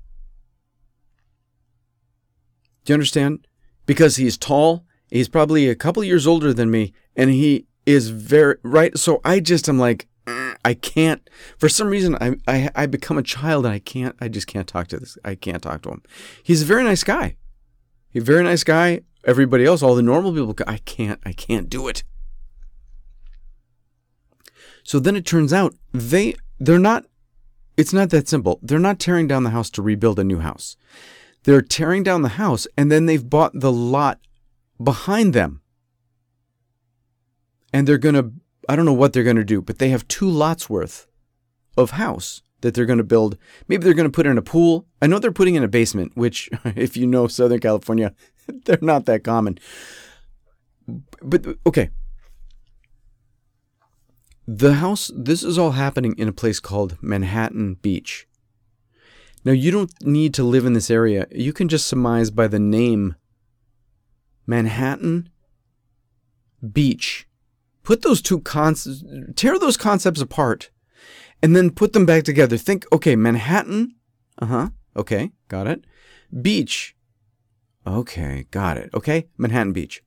[2.85, 3.47] Do you understand?
[3.85, 8.57] Because he's tall, he's probably a couple years older than me, and he is very
[8.62, 8.97] right.
[8.99, 11.29] So I just am like, uh, I can't.
[11.57, 14.14] For some reason, I, I I become a child and I can't.
[14.21, 15.16] I just can't talk to this.
[15.25, 16.03] I can't talk to him.
[16.42, 17.37] He's a very nice guy.
[18.11, 19.03] He's a very nice guy.
[19.25, 21.21] Everybody else, all the normal people, I can't.
[21.25, 22.05] I can't do it.
[24.83, 27.05] So then it turns out they they're not.
[27.77, 28.59] It's not that simple.
[28.62, 30.77] They're not tearing down the house to rebuild a new house.
[31.44, 34.18] They're tearing down the house and then they've bought the lot
[34.82, 35.60] behind them.
[37.72, 38.32] And they're going to
[38.68, 41.06] I don't know what they're going to do, but they have two lots worth
[41.76, 43.38] of house that they're going to build.
[43.66, 44.86] Maybe they're going to put in a pool.
[45.00, 48.14] I know they're putting in a basement, which, if you know Southern California,
[48.64, 49.58] they're not that common.
[51.22, 51.90] But okay.
[54.46, 58.26] The house, this is all happening in a place called Manhattan Beach.
[59.44, 61.26] Now, you don't need to live in this area.
[61.30, 63.14] You can just surmise by the name
[64.48, 65.28] Manhattan
[66.72, 67.28] Beach
[67.84, 69.04] put those two concepts,
[69.37, 70.70] tear those concepts apart,
[71.42, 72.56] and then put them back together.
[72.56, 73.94] Think, okay, Manhattan,
[74.38, 75.84] uh huh, okay, got it.
[76.42, 76.96] Beach,
[77.87, 78.90] okay, got it.
[78.94, 80.02] Okay, Manhattan Beach.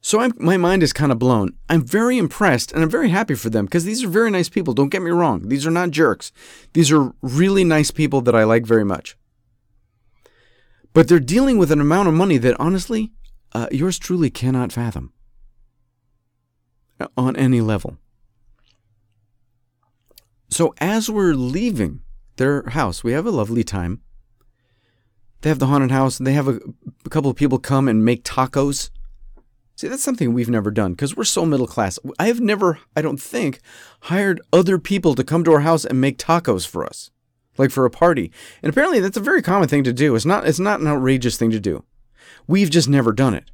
[0.00, 1.54] So I'm, my mind is kind of blown.
[1.68, 4.72] I'm very impressed and I'm very happy for them because these are very nice people.
[4.72, 5.48] Don't get me wrong.
[5.48, 6.32] These are not jerks.
[6.72, 9.16] These are really nice people that I like very much.
[10.92, 13.12] But they're dealing with an amount of money that honestly,
[13.52, 15.12] uh, yours truly cannot fathom
[17.16, 17.96] on any level.
[20.50, 22.00] So as we're leaving
[22.36, 24.02] their house, we have a lovely time.
[25.42, 26.60] They have the haunted house, they have a,
[27.04, 28.90] a couple of people come and make tacos.
[29.76, 31.98] See, that's something we've never done because we're so middle class.
[32.18, 33.60] I have never, I don't think,
[34.02, 37.10] hired other people to come to our house and make tacos for us,
[37.58, 38.30] like for a party.
[38.62, 40.14] And apparently, that's a very common thing to do.
[40.14, 41.84] It's not, it's not an outrageous thing to do.
[42.46, 43.50] We've just never done it.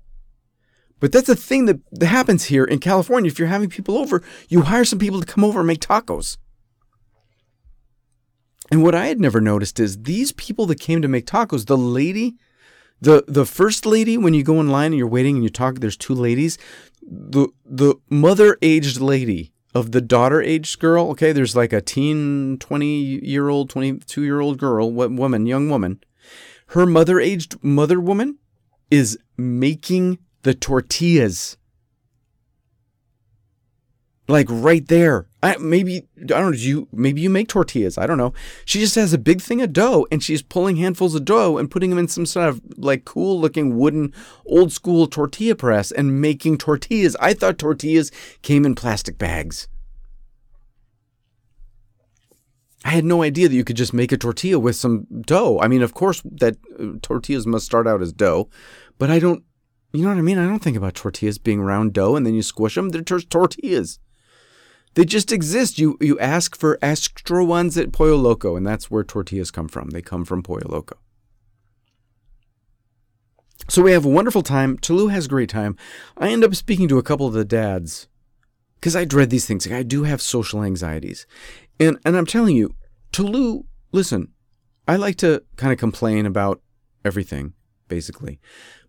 [0.98, 3.30] But that's a thing that, that happens here in California.
[3.30, 6.38] If you're having people over, you hire some people to come over and make tacos.
[8.70, 11.76] And what I had never noticed is these people that came to make tacos, the
[11.76, 12.36] lady,
[13.00, 15.80] the the first lady, when you go in line and you're waiting and you talk,
[15.80, 16.58] there's two ladies.
[17.02, 22.56] The the mother aged lady of the daughter aged girl, okay, there's like a teen
[22.58, 26.00] 20 year old, 22 year old girl, woman, young woman.
[26.68, 28.38] Her mother aged mother woman
[28.90, 31.58] is making the tortillas.
[34.28, 35.26] Like right there.
[35.46, 36.58] I, maybe I don't know.
[36.58, 37.96] You maybe you make tortillas.
[37.96, 38.32] I don't know.
[38.64, 41.70] She just has a big thing of dough, and she's pulling handfuls of dough and
[41.70, 44.12] putting them in some sort of like cool looking wooden
[44.44, 47.14] old school tortilla press and making tortillas.
[47.20, 48.10] I thought tortillas
[48.42, 49.68] came in plastic bags.
[52.84, 55.60] I had no idea that you could just make a tortilla with some dough.
[55.60, 58.48] I mean, of course, that uh, tortillas must start out as dough,
[58.98, 59.44] but I don't
[59.92, 60.38] you know what I mean?
[60.38, 62.88] I don't think about tortillas being round dough and then you squish them.
[62.88, 64.00] They're t- tortillas.
[64.96, 65.78] They just exist.
[65.78, 69.90] You you ask for extra ones at Pollo Loco, and that's where tortillas come from.
[69.90, 70.96] They come from Pollo Loco.
[73.68, 74.78] So we have a wonderful time.
[74.78, 75.76] Tolu has a great time.
[76.16, 78.08] I end up speaking to a couple of the dads
[78.76, 79.66] because I dread these things.
[79.66, 81.26] Like I do have social anxieties,
[81.78, 82.74] and and I'm telling you,
[83.12, 84.32] Tolu, listen,
[84.88, 86.62] I like to kind of complain about
[87.04, 87.52] everything,
[87.88, 88.40] basically.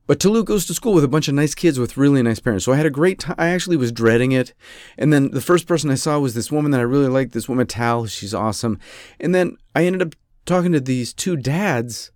[0.07, 2.63] But Tolu goes to school with a bunch of nice kids with really nice parents.
[2.63, 3.35] So I had a great time.
[3.37, 4.53] I actually was dreading it.
[4.97, 7.49] And then the first person I saw was this woman that I really liked, this
[7.49, 8.05] woman, Tal.
[8.07, 8.79] She's awesome.
[9.19, 10.15] And then I ended up
[10.45, 12.11] talking to these two dads.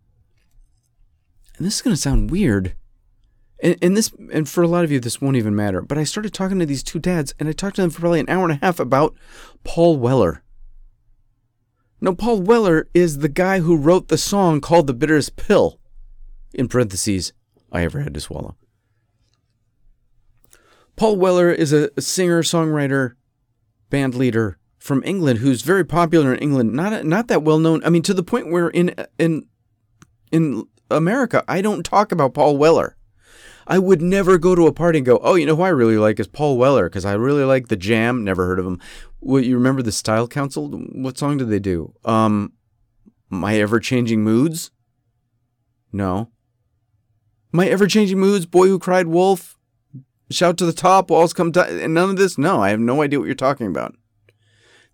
[1.58, 2.76] And this is going to sound weird.
[3.62, 5.82] And, and this, and for a lot of you, this won't even matter.
[5.82, 8.22] But I started talking to these two dads, and I talked to them for probably
[8.22, 9.14] an hour and a half about
[9.64, 10.42] Paul Weller.
[12.00, 15.78] Now, Paul Weller is the guy who wrote the song called The Bitterest Pill,
[16.54, 17.34] in parentheses,
[17.72, 18.56] I ever had to swallow.
[20.96, 23.16] Paul Weller is a singer, songwriter,
[23.90, 26.74] band leader from England who's very popular in England.
[26.74, 27.84] Not not that well known.
[27.84, 29.48] I mean, to the point where in in
[30.32, 32.98] in America, I don't talk about Paul Weller.
[33.68, 35.98] I would never go to a party and go, "Oh, you know who I really
[35.98, 38.80] like is Paul Weller because I really like the Jam." Never heard of him.
[39.20, 40.70] What you remember the Style Council?
[40.70, 41.94] What song did they do?
[42.04, 42.54] Um,
[43.30, 44.72] My Ever Changing Moods.
[45.94, 46.32] No.
[47.52, 49.58] My Ever Changing Moods, Boy Who Cried Wolf,
[50.32, 52.38] Shout to the top, walls come down, and none of this?
[52.38, 53.96] No, I have no idea what you're talking about.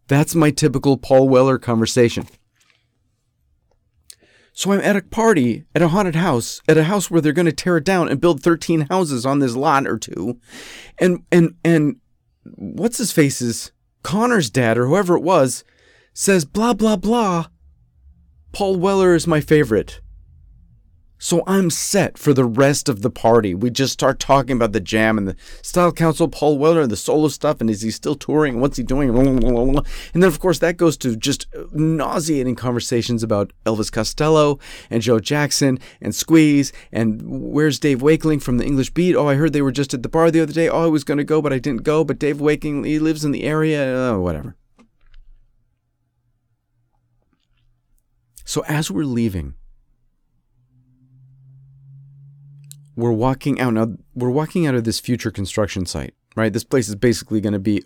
[0.07, 2.27] That's my typical Paul Weller conversation.
[4.53, 7.45] So I'm at a party at a haunted house, at a house where they're going
[7.45, 10.39] to tear it down and build 13 houses on this lot or two.
[10.97, 11.97] And and and
[12.43, 15.63] what's his face's Connor's dad or whoever it was
[16.13, 17.47] says blah blah blah.
[18.51, 20.01] Paul Weller is my favorite.
[21.19, 23.56] So I'm set for the rest of the party.
[23.56, 26.95] We just start talking about the jam and the style council, Paul Weller, and the
[26.95, 28.60] solo stuff, and is he still touring?
[28.60, 29.10] What's he doing?
[29.17, 34.60] And then, of course, that goes to just nauseating conversations about Elvis Costello
[34.91, 39.15] and Joe Jackson and Squeeze and where's Dave Wakeling from the English Beat?
[39.15, 40.69] Oh, I heard they were just at the bar the other day.
[40.69, 42.03] Oh, I was going to go, but I didn't go.
[42.03, 43.84] But Dave Wakeling, he lives in the area.
[43.84, 44.56] Oh, whatever.
[48.45, 49.56] So as we're leaving,
[52.97, 56.53] we're walking out now we're walking out of this future construction site right?
[56.53, 57.83] This place is basically going to be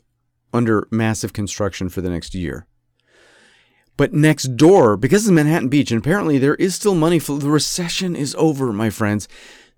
[0.54, 2.68] under massive construction for the next year.
[3.96, 7.50] But next door because it's manhattan beach and apparently there is still money for the
[7.50, 9.28] recession is over my friends.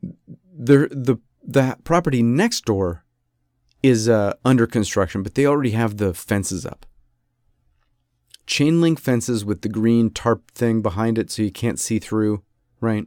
[0.02, 3.04] The the the property next door
[3.84, 6.86] is uh, under construction but they already have the fences up.
[8.48, 12.44] Chain link fences with the green tarp thing behind it so you can't see through
[12.82, 13.06] right?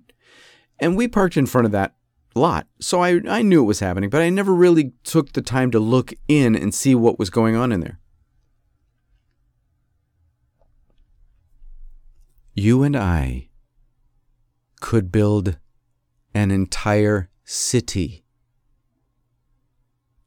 [0.79, 1.95] And we parked in front of that
[2.37, 2.67] lot.
[2.81, 5.81] So I, I knew it was happening, but I never really took the time to
[5.81, 7.99] look in and see what was going on in there.
[12.55, 13.49] You and I
[14.81, 15.59] could build
[16.35, 18.25] an entire city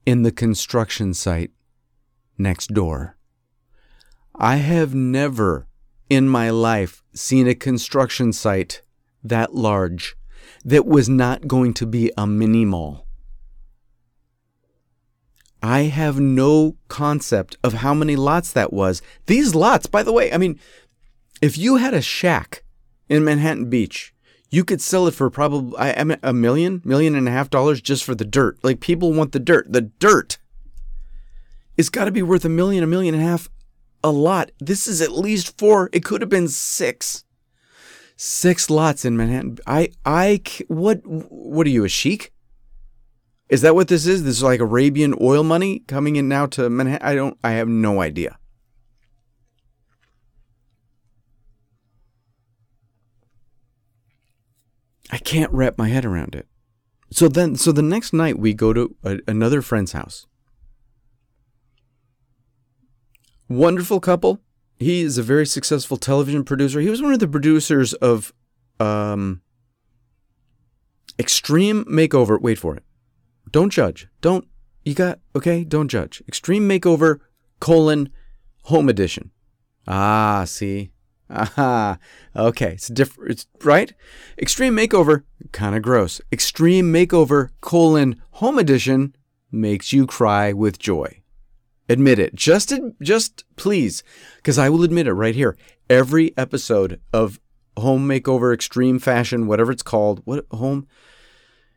[0.05, 1.51] in the construction site
[2.37, 3.17] next door.
[4.35, 5.67] I have never
[6.09, 8.81] in my life seen a construction site
[9.23, 10.15] that large
[10.69, 13.07] that was not going to be a mini mall.
[15.63, 19.01] I have no concept of how many lots that was.
[19.25, 20.59] These lots, by the way, I mean,
[21.41, 22.63] if you had a shack
[23.09, 24.13] in Manhattan Beach,
[24.51, 25.73] you could sell it for probably
[26.23, 28.59] a million, million and a half dollars just for the dirt.
[28.63, 29.71] Like people want the dirt.
[29.73, 30.37] The dirt.
[31.77, 33.49] It's got to be worth a million, a million and a half
[34.03, 34.51] a lot.
[34.59, 35.89] This is at least four.
[35.93, 37.23] It could have been six.
[38.21, 39.59] Six lots in Manhattan.
[39.65, 42.33] I, I, what, what are you, a sheik?
[43.47, 44.25] Is that what this is?
[44.25, 47.07] This is like Arabian oil money coming in now to Manhattan?
[47.07, 48.37] I don't, I have no idea.
[55.09, 56.45] I can't wrap my head around it.
[57.11, 60.27] So then, so the next night we go to a, another friend's house.
[63.47, 64.41] Wonderful couple
[64.79, 66.79] he is a very successful television producer.
[66.79, 68.33] He was one of the producers of
[68.79, 69.41] um,
[71.19, 72.41] Extreme Makeover.
[72.41, 72.83] Wait for it.
[73.51, 74.07] Don't judge.
[74.21, 74.47] Don't
[74.85, 75.65] you got okay?
[75.65, 76.23] Don't judge.
[76.27, 77.19] Extreme Makeover
[77.59, 78.09] colon
[78.63, 79.31] Home Edition.
[79.87, 80.91] Ah, see.
[81.29, 81.99] Aha.
[82.35, 83.31] Okay, it's different.
[83.31, 83.93] It's right.
[84.39, 86.21] Extreme Makeover, kind of gross.
[86.31, 89.15] Extreme Makeover colon Home Edition
[89.51, 91.21] makes you cry with joy.
[91.89, 92.35] Admit it.
[92.35, 92.71] Just
[93.01, 94.03] just please,
[94.37, 95.57] because I will admit it right here.
[95.89, 97.39] Every episode of
[97.77, 100.87] Home Makeover Extreme Fashion, whatever it's called, what home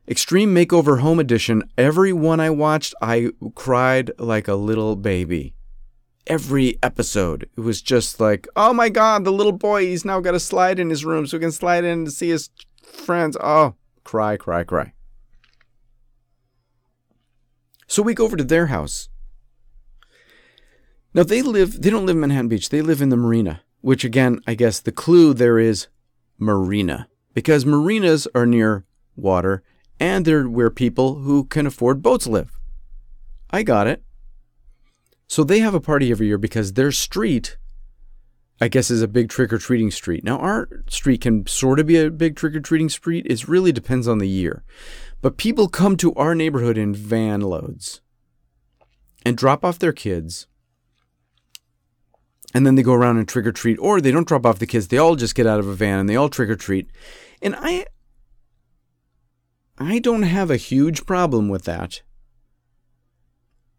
[0.06, 5.54] Extreme Makeover Home Edition, every one I watched, I cried like a little baby.
[6.26, 7.48] Every episode.
[7.56, 10.78] It was just like, oh my god, the little boy, he's now got a slide
[10.78, 12.50] in his room so he can slide in to see his
[12.82, 13.36] friends.
[13.40, 14.92] Oh, cry, cry, cry.
[17.86, 19.08] So we go over to their house
[21.14, 22.68] now they live they don't live in Manhattan Beach.
[22.68, 25.88] They live in the marina, which again, I guess the clue there is
[26.38, 28.84] marina because marinas are near
[29.16, 29.62] water
[30.00, 32.58] and they're where people who can afford boats live.
[33.50, 34.02] I got it.
[35.28, 37.56] So they have a party every year because their street
[38.60, 40.22] I guess is a big trick or treating street.
[40.22, 43.26] Now our street can sort of be a big trick or treating street.
[43.28, 44.62] It really depends on the year.
[45.20, 48.02] But people come to our neighborhood in van loads
[49.24, 50.46] and drop off their kids
[52.54, 54.66] and then they go around and trick or treat, or they don't drop off the
[54.66, 54.88] kids.
[54.88, 56.90] They all just get out of a van and they all trick or treat.
[57.40, 57.86] And I,
[59.78, 62.02] I don't have a huge problem with that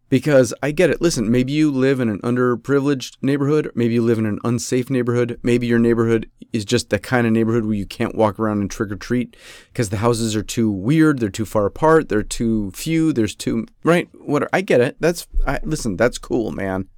[0.08, 1.00] because I get it.
[1.00, 5.40] Listen, maybe you live in an underprivileged neighborhood, maybe you live in an unsafe neighborhood,
[5.42, 8.70] maybe your neighborhood is just the kind of neighborhood where you can't walk around and
[8.70, 9.36] trick or treat
[9.72, 13.66] because the houses are too weird, they're too far apart, they're too few, there's too
[13.82, 14.08] right.
[14.14, 14.96] What I get it.
[15.00, 15.96] That's I, listen.
[15.96, 16.88] That's cool, man.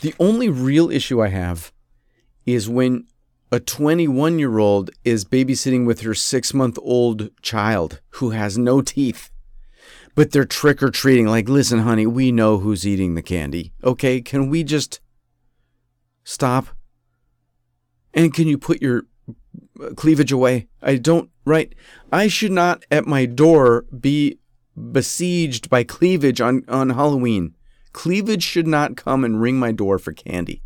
[0.00, 1.72] The only real issue I have
[2.46, 3.06] is when
[3.50, 8.80] a 21 year old is babysitting with her six month old child who has no
[8.80, 9.30] teeth.
[10.14, 11.26] But they're trick or treating.
[11.26, 13.72] Like, listen, honey, we know who's eating the candy.
[13.84, 15.00] Okay, can we just
[16.24, 16.66] stop?
[18.12, 19.04] And can you put your
[19.96, 20.66] cleavage away?
[20.82, 21.72] I don't, right?
[22.12, 24.38] I should not at my door be
[24.76, 27.54] besieged by cleavage on, on Halloween.
[27.92, 30.62] Cleavage should not come and ring my door for candy.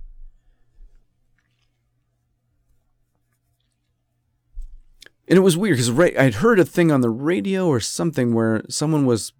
[5.28, 8.34] And it was weird because right, I'd heard a thing on the radio or something
[8.34, 9.32] where someone was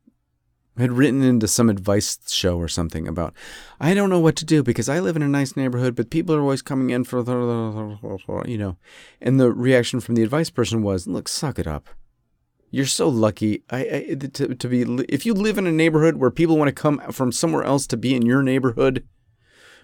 [0.79, 3.35] had written into some advice show or something about
[3.79, 6.35] I don't know what to do because I live in a nice neighborhood, but people
[6.35, 7.23] are always coming in for
[8.47, 8.77] you know.
[9.21, 11.89] And the reaction from the advice person was, "Look, suck it up.
[12.75, 13.63] You're so lucky.
[13.69, 16.73] I, I to, to be if you live in a neighborhood where people want to
[16.73, 19.07] come from somewhere else to be in your neighborhood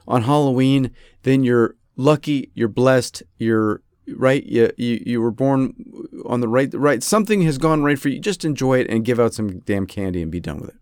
[0.09, 0.91] on Halloween,
[1.22, 2.51] then you're lucky.
[2.55, 3.22] You're blessed.
[3.36, 3.82] You're
[4.16, 4.43] right?
[4.43, 5.74] You, you you were born
[6.24, 7.03] on the right right.
[7.03, 8.20] Something has gone right for you.
[8.20, 10.76] Just enjoy it and give out some damn candy and be done with it.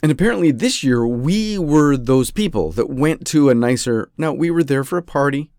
[0.00, 4.12] And apparently this year we were those people that went to a nicer.
[4.16, 5.50] Now we were there for a party,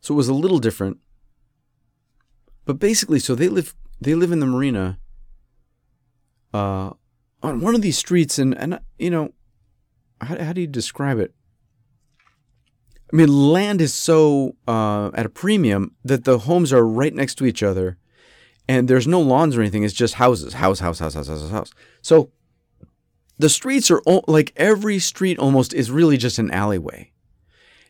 [0.00, 0.98] so it was a little different.
[2.70, 5.00] But basically, so they live they live in the marina.
[6.54, 6.90] Uh,
[7.42, 9.34] on one of these streets, and and you know,
[10.20, 11.34] how how do you describe it?
[13.12, 17.38] I mean, land is so uh, at a premium that the homes are right next
[17.38, 17.98] to each other,
[18.68, 19.82] and there's no lawns or anything.
[19.82, 21.72] It's just houses, house, house, house, house, house, house.
[22.02, 22.30] So
[23.36, 27.10] the streets are like every street almost is really just an alleyway,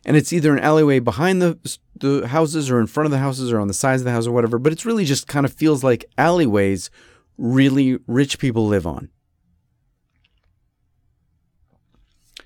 [0.05, 3.51] and it's either an alleyway behind the the houses or in front of the houses
[3.51, 4.57] or on the sides of the house or whatever.
[4.57, 6.89] But it's really just kind of feels like alleyways
[7.37, 9.09] really rich people live on.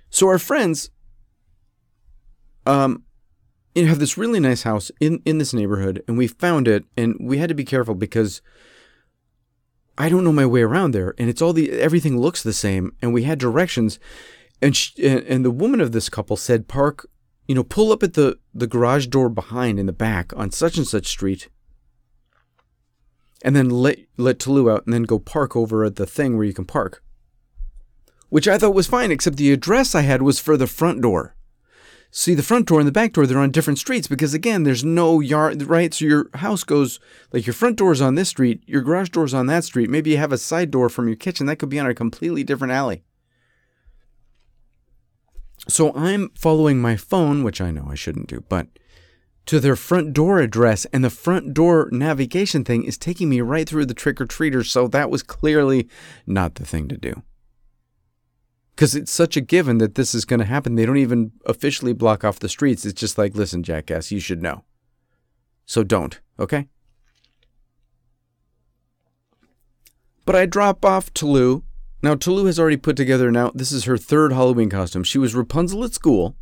[0.09, 0.89] So our friends
[2.65, 3.03] um,
[3.75, 7.15] you have this really nice house in, in this neighborhood, and we found it, and
[7.19, 8.41] we had to be careful because
[9.97, 12.95] I don't know my way around there, and it's all the everything looks the same,
[13.01, 13.99] and we had directions,
[14.61, 17.07] and she, and the woman of this couple said, "Park,
[17.47, 20.77] you know, pull up at the the garage door behind in the back on such
[20.77, 21.49] and such street."
[23.43, 26.45] And then let let Tulu out, and then go park over at the thing where
[26.45, 27.03] you can park,
[28.29, 31.35] which I thought was fine, except the address I had was for the front door.
[32.17, 34.85] See, the front door and the back door, they're on different streets because, again, there's
[34.85, 35.93] no yard, right?
[35.93, 36.97] So your house goes,
[37.33, 39.89] like your front door is on this street, your garage door is on that street.
[39.89, 41.45] Maybe you have a side door from your kitchen.
[41.45, 43.03] That could be on a completely different alley.
[45.67, 48.67] So I'm following my phone, which I know I shouldn't do, but
[49.47, 53.67] to their front door address, and the front door navigation thing is taking me right
[53.67, 54.71] through the trick or treaters.
[54.71, 55.87] So that was clearly
[56.25, 57.23] not the thing to do
[58.75, 60.75] because it's such a given that this is going to happen.
[60.75, 62.85] They don't even officially block off the streets.
[62.85, 64.65] It's just like, listen, jackass, you should know.
[65.65, 66.67] So don't, okay?
[70.25, 71.61] But I drop off Tulu.
[72.05, 75.03] Now, Tulu has already put together now, this is her third Halloween costume.
[75.03, 76.35] She was Rapunzel at school.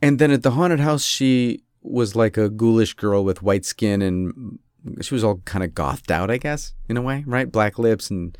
[0.00, 4.00] And then at the haunted house, she was like a ghoulish girl with white skin
[4.00, 4.58] and
[5.02, 7.52] she was all kind of gothed out, I guess, in a way, right?
[7.52, 8.38] Black lips and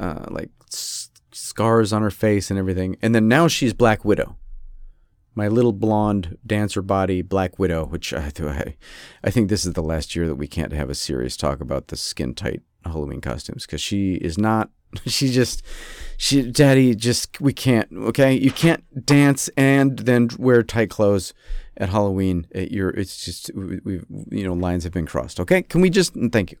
[0.00, 0.50] uh, like
[1.30, 2.96] scars on her face and everything.
[3.00, 4.36] And then now she's Black Widow.
[5.36, 8.74] My little blonde dancer body, Black Widow, which I, I,
[9.22, 11.88] I think this is the last year that we can't have a serious talk about
[11.88, 14.70] the skin tight Halloween costumes because she is not.
[15.06, 15.62] She just,
[16.18, 17.88] she, Daddy, just we can't.
[17.92, 21.32] Okay, you can't dance and then wear tight clothes
[21.78, 22.46] at Halloween.
[22.50, 25.40] It, you're, it's just we, we, you know, lines have been crossed.
[25.40, 26.58] Okay, can we just thank you.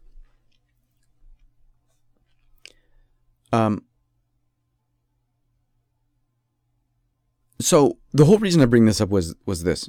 [3.52, 3.82] Um,
[7.62, 9.88] So the whole reason I bring this up was was this.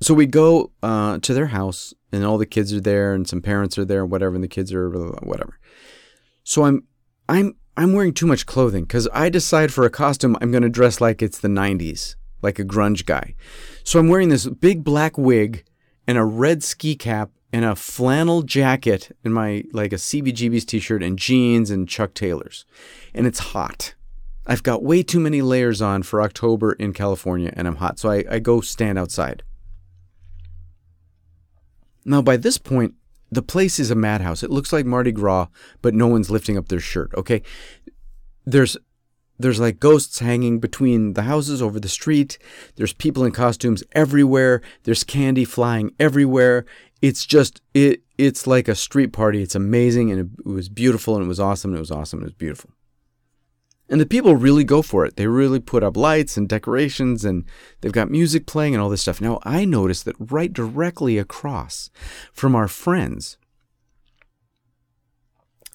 [0.00, 3.40] So we go uh, to their house, and all the kids are there, and some
[3.40, 5.58] parents are there, whatever, and the kids are whatever.
[6.46, 6.84] So I'm
[7.28, 10.68] I'm I'm wearing too much clothing because I decide for a costume I'm going to
[10.68, 13.34] dress like it's the '90s, like a grunge guy.
[13.82, 15.64] So I'm wearing this big black wig
[16.06, 21.02] and a red ski cap and a flannel jacket and my like a CBGB's t-shirt
[21.02, 22.64] and jeans and Chuck Taylors,
[23.12, 23.94] and it's hot.
[24.46, 28.08] I've got way too many layers on for October in California and I'm hot, so
[28.08, 29.42] I, I go stand outside.
[32.04, 32.94] Now, by this point,
[33.30, 34.42] the place is a madhouse.
[34.42, 35.48] It looks like Mardi Gras,
[35.82, 37.42] but no one's lifting up their shirt, okay?
[38.44, 38.76] There's
[39.38, 42.38] there's like ghosts hanging between the houses over the street.
[42.76, 44.62] There's people in costumes everywhere.
[44.84, 46.64] There's candy flying everywhere.
[47.02, 49.42] It's just it it's like a street party.
[49.42, 52.20] It's amazing and it, it was beautiful and it was awesome and it was awesome
[52.20, 52.70] and it was beautiful.
[53.88, 55.16] And the people really go for it.
[55.16, 57.44] They really put up lights and decorations and
[57.80, 59.20] they've got music playing and all this stuff.
[59.20, 61.88] Now, I noticed that right directly across
[62.32, 63.38] from our friends,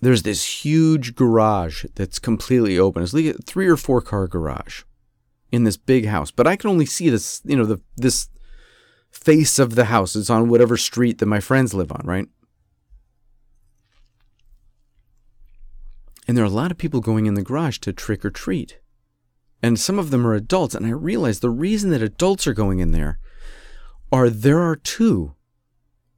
[0.02, 3.04] there's this huge garage that's completely open.
[3.04, 4.84] It's like a three or four car garage
[5.52, 6.32] in this big house.
[6.32, 8.28] But I can only see this, you know, the this
[9.12, 10.16] face of the house.
[10.16, 12.28] It's on whatever street that my friends live on, right?
[16.32, 18.80] And there are a lot of people going in the garage to trick or treat.
[19.62, 20.74] And some of them are adults.
[20.74, 23.20] And I realize the reason that adults are going in there
[24.14, 25.36] are there are two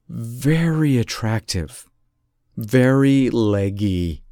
[0.08, 1.90] very attractive,
[2.56, 4.22] very leggy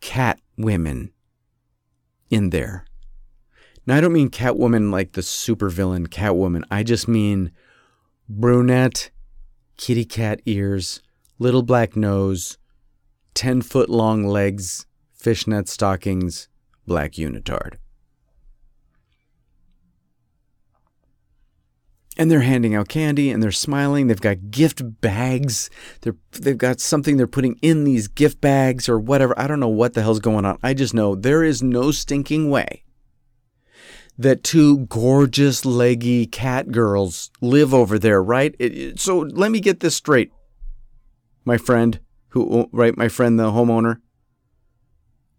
[0.00, 1.10] cat women
[2.30, 2.86] in there.
[3.88, 6.62] Now, I don't mean Catwoman like the supervillain Catwoman.
[6.70, 7.50] I just mean
[8.28, 9.10] brunette,
[9.76, 11.02] kitty cat ears,
[11.40, 12.56] little black nose,
[13.34, 16.48] 10 foot long legs, fishnet stockings,
[16.86, 17.74] black unitard.
[22.16, 24.06] And they're handing out candy and they're smiling.
[24.06, 25.70] They've got gift bags.
[26.02, 29.38] They're, they've got something they're putting in these gift bags or whatever.
[29.38, 30.58] I don't know what the hell's going on.
[30.62, 32.82] I just know there is no stinking way
[34.18, 38.54] that two gorgeous, leggy cat girls live over there, right?
[38.58, 40.30] It, so let me get this straight,
[41.46, 42.00] my friend
[42.30, 44.00] who right my friend the homeowner?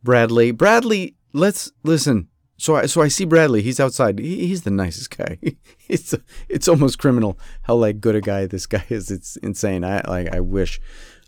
[0.03, 0.51] Bradley.
[0.51, 2.27] Bradley let's listen.
[2.57, 3.61] So I so I see Bradley.
[3.61, 4.19] He's outside.
[4.19, 5.37] He, he's the nicest guy.
[5.89, 6.15] It's
[6.47, 9.11] it's almost criminal how like good a guy this guy is.
[9.11, 9.83] It's insane.
[9.83, 10.79] I like I wish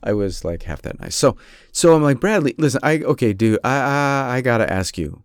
[0.01, 1.15] I was like half that nice.
[1.15, 1.35] So
[1.73, 5.23] so I'm like Bradley listen I okay dude I I, I got to ask you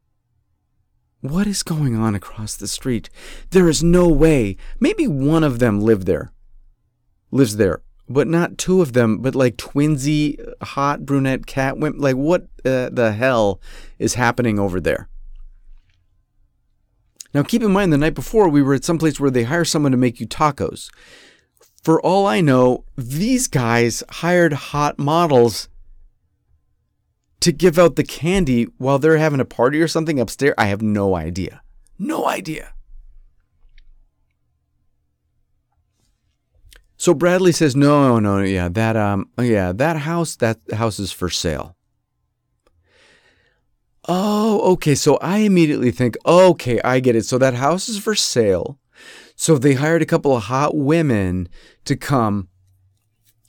[1.20, 3.10] what is going on across the street?
[3.50, 4.56] There is no way.
[4.80, 6.32] Maybe one of them lived there
[7.30, 12.00] lives there but not two of them, but like twinsy, hot brunette cat women.
[12.00, 13.60] Like, what uh, the hell
[13.98, 15.08] is happening over there?
[17.34, 19.64] Now, keep in mind, the night before we were at some place where they hire
[19.64, 20.90] someone to make you tacos.
[21.82, 25.68] For all I know, these guys hired hot models
[27.40, 30.54] to give out the candy while they're having a party or something upstairs.
[30.58, 31.62] I have no idea.
[31.98, 32.72] No idea.
[36.98, 41.30] So Bradley says, "No, no, yeah, that um, yeah, that house, that house is for
[41.30, 41.76] sale."
[44.08, 44.94] Oh, okay.
[44.94, 47.26] So I immediately think, okay, I get it.
[47.26, 48.78] So that house is for sale.
[49.36, 51.48] So they hired a couple of hot women
[51.84, 52.48] to come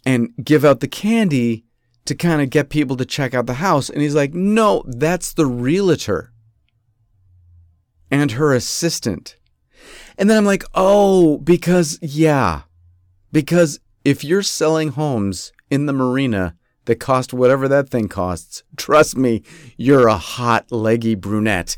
[0.06, 1.66] and give out the candy
[2.06, 3.90] to kind of get people to check out the house.
[3.90, 6.34] And he's like, no, that's the realtor
[8.12, 9.38] and her assistant.
[10.18, 12.64] And then I'm like, oh, because yeah,
[13.32, 16.56] because if you're selling homes in the marina
[16.86, 19.44] that cost whatever that thing costs, trust me,
[19.78, 21.78] you're a hot, leggy brunette.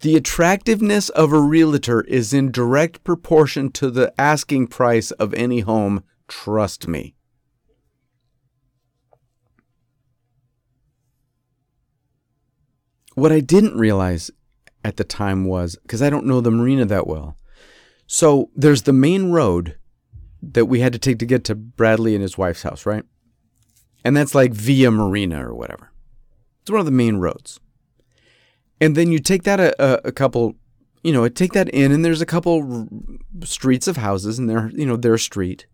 [0.00, 5.60] The attractiveness of a realtor is in direct proportion to the asking price of any
[5.60, 7.14] home, trust me.
[13.14, 14.30] What I didn't realize
[14.84, 17.36] at the time was because I don't know the marina that well
[18.08, 19.76] so there's the main road
[20.42, 23.04] that we had to take to get to Bradley and his wife's house, right?
[24.02, 25.92] And that's like via Marina or whatever.
[26.62, 27.60] It's one of the main roads.
[28.80, 30.54] And then you take that a, a, a couple,
[31.02, 32.88] you know, take that in, and there's a couple
[33.44, 35.66] streets of houses, and they're, you know, their street,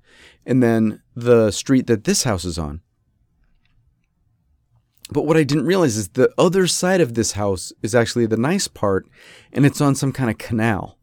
[0.44, 2.80] and then the street that this house is on.
[5.10, 8.36] But what I didn't realize is the other side of this house is actually the
[8.36, 9.06] nice part,
[9.52, 10.98] and it's on some kind of canal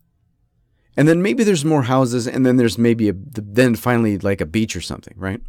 [0.97, 4.45] and then maybe there's more houses and then there's maybe a, then finally like a
[4.45, 5.41] beach or something right?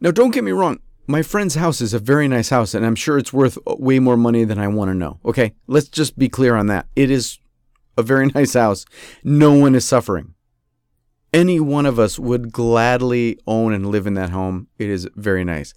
[0.00, 0.80] Now don't get me wrong.
[1.06, 4.16] My friend's house is a very nice house and i'm sure it's worth way more
[4.16, 5.54] money than i want to know okay?
[5.66, 6.86] Let's just be clear on that.
[6.94, 7.38] It is
[7.96, 8.84] a very nice house.
[9.22, 10.34] No one is suffering.
[11.32, 14.68] Any one of us would gladly own and live in that home.
[14.78, 15.74] It is very nice.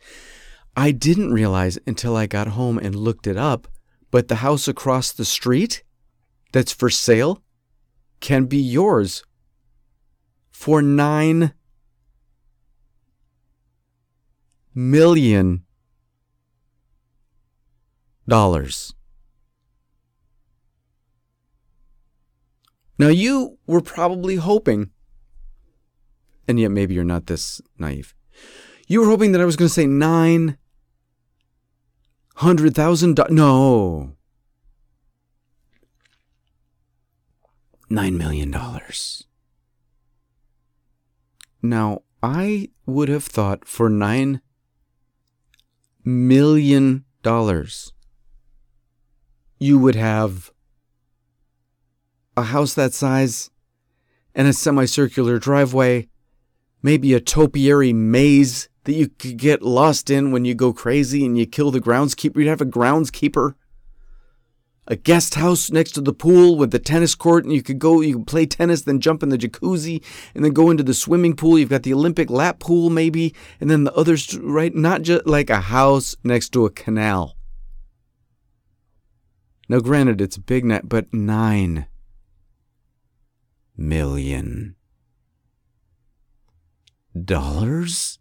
[0.77, 3.67] I didn't realize until i got home and looked it up
[4.11, 5.83] but the house across the street
[6.51, 7.41] that's for sale
[8.19, 9.23] can be yours
[10.51, 11.53] for nine
[14.75, 15.63] million
[18.27, 18.93] dollars.
[22.99, 24.91] Now, you were probably hoping,
[26.47, 28.13] and yet maybe you're not this naive.
[28.87, 30.57] You were hoping that I was going to say nine
[32.35, 33.33] Hundred thousand dollars?
[33.33, 34.15] No.
[37.89, 39.25] Nine million dollars.
[41.61, 44.39] Now, I would have thought for $9
[46.03, 47.05] million,
[49.59, 50.51] you would have
[52.35, 53.51] a house that size
[54.33, 56.07] and a semicircular driveway,
[56.81, 61.37] maybe a topiary maze that you could get lost in when you go crazy and
[61.37, 62.37] you kill the groundskeeper.
[62.37, 63.55] You'd have a groundskeeper
[64.87, 68.01] a guest house next to the pool with the tennis court, and you could go,
[68.01, 70.03] you could play tennis, then jump in the jacuzzi,
[70.35, 71.57] and then go into the swimming pool.
[71.57, 74.75] You've got the Olympic lap pool, maybe, and then the others, right?
[74.75, 77.37] Not just like a house next to a canal.
[79.69, 81.87] Now, granted, it's a big net, but nine
[83.77, 84.75] million
[87.23, 88.19] dollars?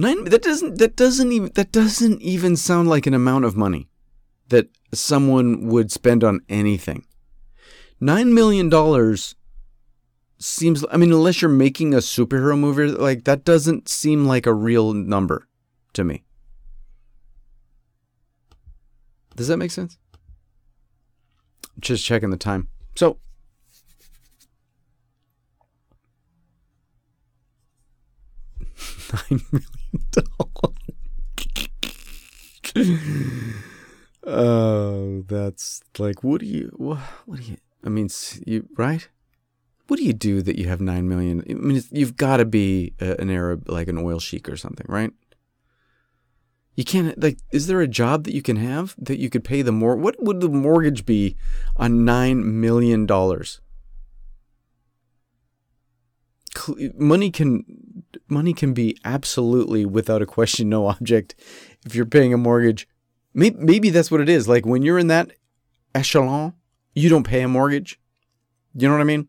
[0.00, 3.90] Nine that doesn't that doesn't even that doesn't even sound like an amount of money
[4.48, 7.04] that someone would spend on anything.
[8.00, 9.34] Nine million dollars
[10.38, 14.54] seems I mean, unless you're making a superhero movie, like that doesn't seem like a
[14.54, 15.46] real number
[15.92, 16.24] to me.
[19.36, 19.98] Does that make sense?
[21.78, 22.68] Just checking the time.
[22.94, 23.18] So
[29.30, 29.79] nine million
[34.24, 38.08] oh, that's like, what do you, what, what do you, I mean,
[38.46, 39.08] you, right?
[39.88, 41.42] What do you do that you have 9 million?
[41.48, 44.86] I mean, you've got to be a, an Arab, like an oil sheik or something,
[44.88, 45.12] right?
[46.76, 49.62] You can't, like, is there a job that you can have that you could pay
[49.62, 49.96] the more?
[49.96, 51.36] What would the mortgage be
[51.76, 53.06] on $9 million?
[56.96, 57.64] Money can
[58.28, 61.34] money can be absolutely without a question no object.
[61.84, 62.88] If you're paying a mortgage
[63.34, 64.48] maybe, maybe that's what it is.
[64.48, 65.32] Like when you're in that
[65.94, 66.54] echelon
[66.94, 68.00] you don't pay a mortgage.
[68.74, 69.28] You know what i mean?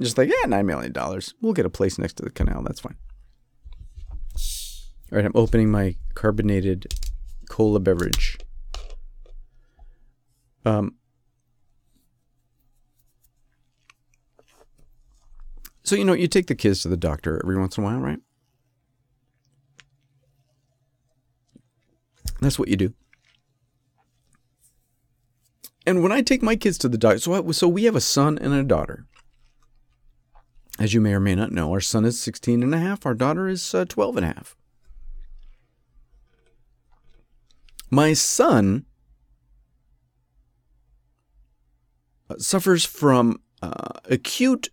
[0.00, 1.34] Just like yeah nine million dollars.
[1.40, 2.62] We'll get a place next to the canal.
[2.62, 2.96] That's fine.
[5.10, 6.94] All right i'm opening my carbonated
[7.48, 8.38] cola beverage.
[10.64, 10.96] Um
[15.92, 17.98] So, you know, you take the kids to the doctor every once in a while,
[18.00, 18.18] right?
[22.40, 22.94] That's what you do.
[25.84, 28.00] And when I take my kids to the doctor, so, I, so we have a
[28.00, 29.04] son and a daughter.
[30.78, 33.12] As you may or may not know, our son is 16 and a half, our
[33.12, 34.56] daughter is uh, 12 and a half.
[37.90, 38.86] My son
[42.30, 44.70] uh, suffers from uh, acute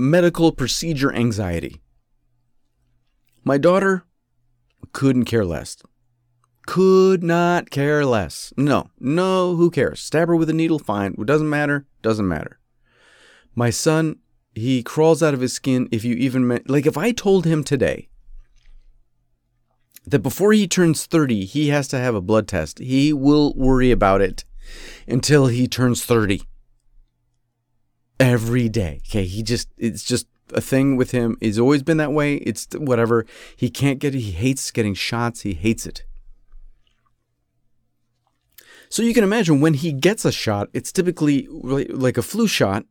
[0.00, 1.82] medical procedure anxiety.
[3.44, 4.04] My daughter
[4.92, 5.76] couldn't care less.
[6.66, 8.52] Could not care less.
[8.56, 10.00] No, no, who cares?
[10.00, 11.14] Stab her with a needle, fine.
[11.18, 12.58] It doesn't matter, doesn't matter.
[13.54, 14.16] My son,
[14.54, 18.08] he crawls out of his skin if you even, like if I told him today
[20.06, 23.90] that before he turns 30, he has to have a blood test, he will worry
[23.90, 24.44] about it
[25.06, 26.42] until he turns 30
[28.20, 29.00] every day.
[29.08, 31.36] Okay, he just it's just a thing with him.
[31.40, 32.36] He's always been that way.
[32.36, 33.26] It's whatever.
[33.56, 34.14] He can't get.
[34.14, 35.40] He hates getting shots.
[35.40, 36.04] He hates it.
[38.90, 42.84] So you can imagine when he gets a shot, it's typically like a flu shot,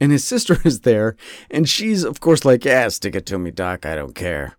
[0.00, 1.16] and his sister is there,
[1.50, 3.86] and she's of course like, "Yeah, stick it to me, doc.
[3.86, 4.56] I don't care."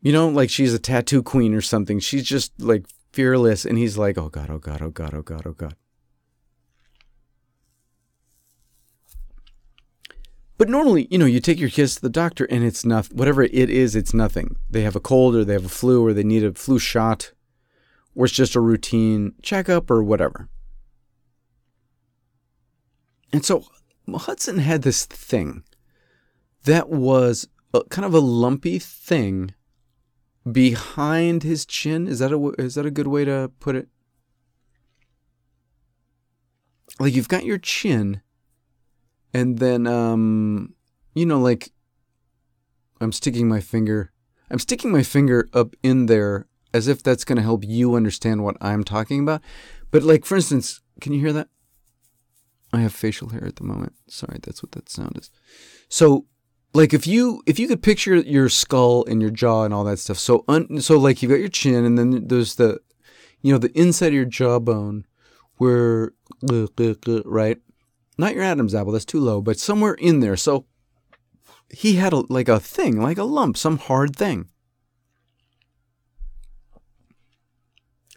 [0.00, 2.00] You know, like she's a tattoo queen or something.
[2.00, 5.42] She's just like fearless, and he's like, "Oh God, oh God, oh God, oh God,
[5.46, 5.74] oh God."
[10.62, 13.16] But normally, you know, you take your kids to the doctor and it's nothing.
[13.16, 14.54] Whatever it is, it's nothing.
[14.70, 17.32] They have a cold or they have a flu or they need a flu shot
[18.14, 20.48] or it's just a routine checkup or whatever.
[23.32, 23.64] And so
[24.08, 25.64] Hudson had this thing
[26.62, 29.54] that was a, kind of a lumpy thing
[30.48, 32.06] behind his chin.
[32.06, 33.88] Is that a is that a good way to put it?
[37.00, 38.20] Like you've got your chin
[39.32, 40.74] and then um
[41.14, 41.70] you know like
[43.00, 44.12] i'm sticking my finger
[44.50, 48.42] i'm sticking my finger up in there as if that's going to help you understand
[48.42, 49.42] what i'm talking about.
[49.90, 51.48] But like for instance can you hear that?
[52.72, 53.94] I have facial hair at the moment.
[54.08, 55.30] Sorry that's what that sound is.
[55.88, 56.26] So
[56.74, 59.98] like if you if you could picture your skull and your jaw and all that
[59.98, 62.80] stuff so un, so like you've got your chin and then there's the
[63.42, 65.04] you know the inside of your jawbone
[65.56, 66.12] where
[67.24, 67.58] right
[68.18, 70.36] not your Adam's apple, that's too low, but somewhere in there.
[70.36, 70.66] So
[71.70, 74.48] he had a, like a thing, like a lump, some hard thing.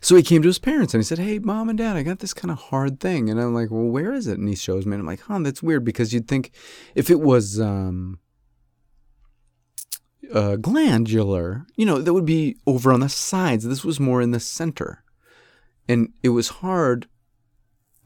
[0.02, 2.20] So he came to his parents and he said, Hey, mom and dad, I got
[2.20, 3.28] this kind of hard thing.
[3.28, 4.38] And I'm like, Well, where is it?
[4.38, 4.94] And he shows me.
[4.94, 6.52] And I'm like, Huh, that's weird because you'd think
[6.94, 8.20] if it was, um,
[10.32, 13.64] uh, glandular, you know, that would be over on the sides.
[13.64, 15.04] This was more in the center.
[15.88, 17.08] And it was hard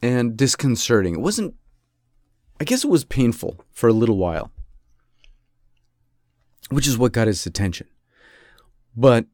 [0.00, 1.14] and disconcerting.
[1.14, 1.54] It wasn't,
[2.60, 4.52] I guess it was painful for a little while,
[6.68, 7.88] which is what got his attention.
[8.94, 9.24] But,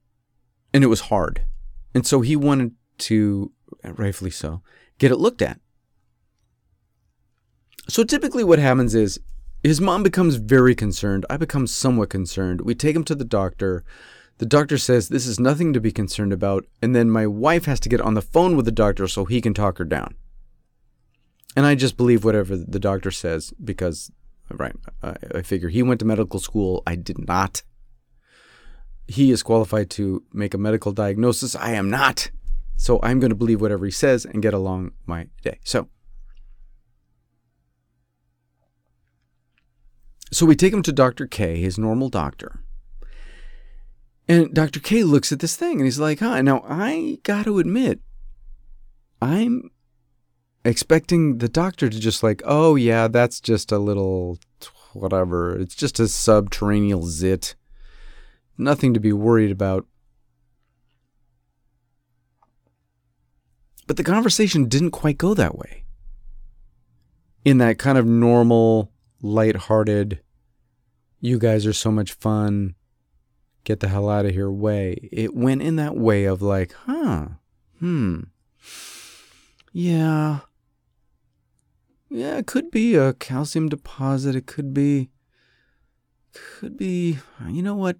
[0.72, 1.45] and it was hard.
[1.93, 3.51] And so he wanted to,
[3.83, 4.62] rightfully so,
[4.99, 5.59] get it looked at.
[7.89, 9.18] So typically what happens is
[9.62, 11.27] his mom becomes very concerned.
[11.29, 12.61] I become somewhat concerned.
[12.61, 13.85] We take him to the doctor.
[14.39, 16.66] The doctor says this is nothing to be concerned about.
[16.81, 19.41] And then my wife has to get on the phone with the doctor so he
[19.41, 20.14] can talk her down.
[21.57, 24.12] And I just believe whatever the doctor says because,
[24.52, 26.82] right, I, I figure he went to medical school.
[26.86, 27.62] I did not.
[29.09, 31.57] He is qualified to make a medical diagnosis.
[31.57, 32.30] I am not.
[32.76, 35.59] So I'm going to believe whatever he says and get along my day.
[35.64, 35.88] So
[40.32, 41.26] So we take him to Dr.
[41.26, 42.61] K, his normal doctor.
[44.28, 44.80] And Dr.
[44.80, 48.00] K looks at this thing and he's like, huh, now I got to admit,
[49.22, 49.70] I'm
[50.67, 54.39] expecting the doctor to just like, oh, yeah, that's just a little
[54.93, 55.57] whatever.
[55.59, 57.55] It's just a subterranean zit.
[58.59, 59.87] Nothing to be worried about.
[63.87, 65.85] But the conversation didn't quite go that way.
[67.45, 68.91] In that kind of normal,
[69.23, 70.21] lighthearted,
[71.21, 72.75] you guys are so much fun,
[73.62, 75.09] get the hell out of here way.
[75.12, 77.27] It went in that way of like, huh,
[77.79, 78.23] hmm,
[79.73, 80.41] yeah,
[82.17, 84.35] yeah, it could be a calcium deposit.
[84.35, 85.11] It could be,
[86.33, 87.99] could be, you know what?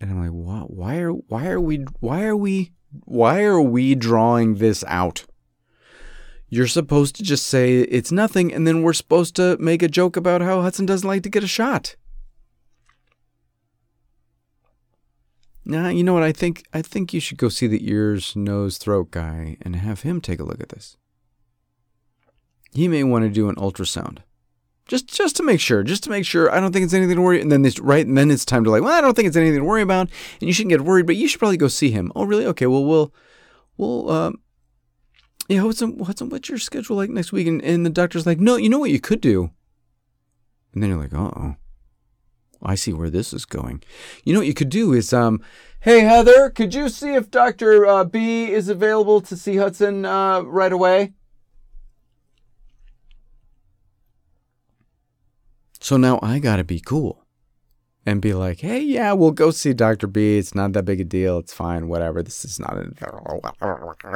[0.00, 0.72] And I'm like, what?
[0.72, 2.72] Why are, why are we, why are we,
[3.04, 5.24] why are we drawing this out?
[6.48, 10.16] You're supposed to just say it's nothing, and then we're supposed to make a joke
[10.16, 11.96] about how Hudson doesn't like to get a shot.
[15.64, 16.24] Nah, you know what?
[16.24, 20.02] I think I think you should go see the ears, nose, throat guy and have
[20.02, 20.96] him take a look at this.
[22.72, 24.18] He may want to do an ultrasound.
[24.88, 26.52] Just just to make sure, just to make sure.
[26.52, 27.40] I don't think it's anything to worry.
[27.40, 29.36] And then this right, and then it's time to like, well, I don't think it's
[29.36, 30.10] anything to worry about,
[30.40, 32.12] and you shouldn't get worried, but you should probably go see him.
[32.16, 32.46] Oh, really?
[32.46, 32.66] Okay.
[32.66, 33.14] Well, we'll
[33.76, 34.40] we'll um,
[35.48, 37.46] yeah, what's what's what's your schedule like next week?
[37.46, 39.50] And, and the doctor's like, no, you know what you could do.
[40.74, 41.56] And then you're like, oh,
[42.62, 43.82] I see where this is going.
[44.24, 45.42] You know what you could do is, um,
[45.80, 50.40] hey Heather, could you see if Doctor uh, B is available to see Hudson uh,
[50.42, 51.12] right away?
[55.82, 57.24] So now I gotta be cool
[58.06, 60.06] and be like, hey, yeah, we'll go see Dr.
[60.06, 60.38] B.
[60.38, 61.38] It's not that big a deal.
[61.38, 61.88] It's fine.
[61.88, 62.22] Whatever.
[62.22, 62.92] This is not, a,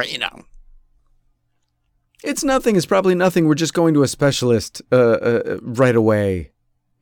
[0.08, 0.44] you know.
[2.22, 2.76] It's nothing.
[2.76, 3.48] It's probably nothing.
[3.48, 6.52] We're just going to a specialist uh, uh, right away.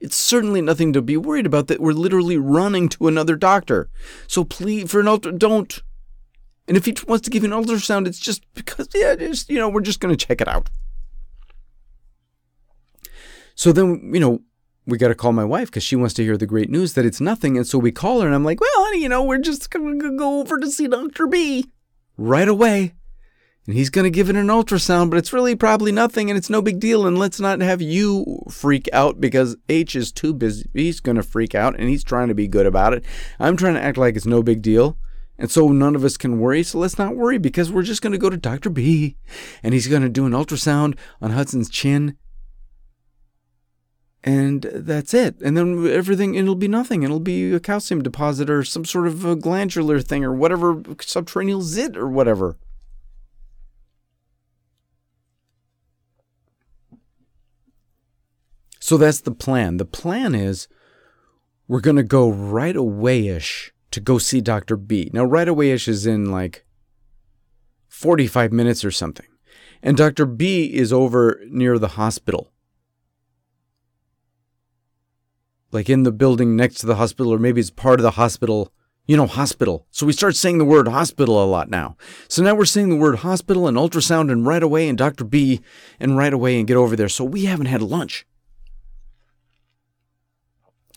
[0.00, 3.90] It's certainly nothing to be worried about that we're literally running to another doctor.
[4.26, 5.82] So please, for an ultra, don't.
[6.66, 9.58] And if he wants to give you an ultrasound, it's just because, yeah, just, you
[9.58, 10.70] know, we're just going to check it out.
[13.54, 14.40] So then, you know,
[14.86, 17.06] we got to call my wife because she wants to hear the great news that
[17.06, 17.56] it's nothing.
[17.56, 20.00] And so we call her, and I'm like, well, honey, you know, we're just going
[20.00, 21.26] to go over to see Dr.
[21.26, 21.70] B
[22.16, 22.94] right away
[23.66, 26.50] and he's going to give it an ultrasound, but it's really probably nothing and it's
[26.50, 27.06] no big deal.
[27.06, 30.68] And let's not have you freak out because H is too busy.
[30.74, 33.04] He's going to freak out and he's trying to be good about it.
[33.38, 34.98] I'm trying to act like it's no big deal.
[35.38, 36.62] And so none of us can worry.
[36.62, 38.68] So let's not worry because we're just going to go to Dr.
[38.68, 39.16] B
[39.62, 42.18] and he's going to do an ultrasound on Hudson's chin.
[44.26, 45.38] And that's it.
[45.42, 47.02] And then everything, it'll be nothing.
[47.02, 51.60] It'll be a calcium deposit or some sort of a glandular thing or whatever, subterranean
[51.60, 52.56] zit or whatever.
[58.80, 59.76] So that's the plan.
[59.76, 60.68] The plan is
[61.68, 64.78] we're going to go right away ish to go see Dr.
[64.78, 65.10] B.
[65.12, 66.64] Now, right away ish is in like
[67.88, 69.26] 45 minutes or something.
[69.82, 70.24] And Dr.
[70.24, 72.53] B is over near the hospital.
[75.74, 78.72] Like in the building next to the hospital, or maybe it's part of the hospital.
[79.06, 79.86] You know, hospital.
[79.90, 81.96] So we start saying the word hospital a lot now.
[82.26, 85.24] So now we're saying the word hospital and ultrasound and right away and Dr.
[85.24, 85.60] B
[86.00, 87.10] and right away and get over there.
[87.10, 88.24] So we haven't had lunch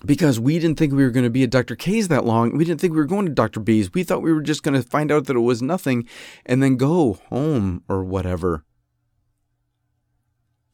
[0.05, 1.75] because we didn't think we were going to be at Dr.
[1.75, 2.55] K's that long.
[2.55, 3.59] We didn't think we were going to Dr.
[3.59, 3.93] B's.
[3.93, 6.07] We thought we were just going to find out that it was nothing
[6.45, 8.63] and then go home or whatever.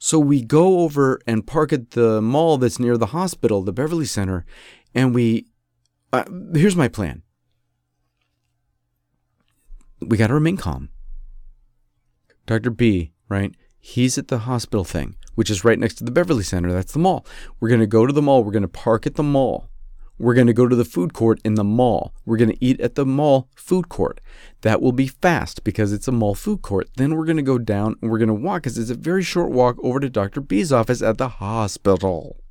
[0.03, 4.03] So we go over and park at the mall that's near the hospital, the Beverly
[4.03, 4.45] Center,
[4.93, 5.47] and we.
[6.11, 7.21] Uh, here's my plan.
[10.01, 10.89] We got to remain calm.
[12.45, 12.69] Dr.
[12.69, 13.55] B, right?
[13.79, 16.71] He's at the hospital thing which is right next to the Beverly Center.
[16.71, 17.25] That's the mall.
[17.59, 18.43] We're going to go to the mall.
[18.43, 19.69] We're going to park at the mall.
[20.17, 22.13] We're going to go to the food court in the mall.
[22.25, 24.21] We're going to eat at the mall food court.
[24.61, 26.89] That will be fast because it's a mall food court.
[26.95, 29.23] Then we're going to go down and we're going to walk because it's a very
[29.23, 30.41] short walk over to Dr.
[30.41, 32.42] B's office at the hospital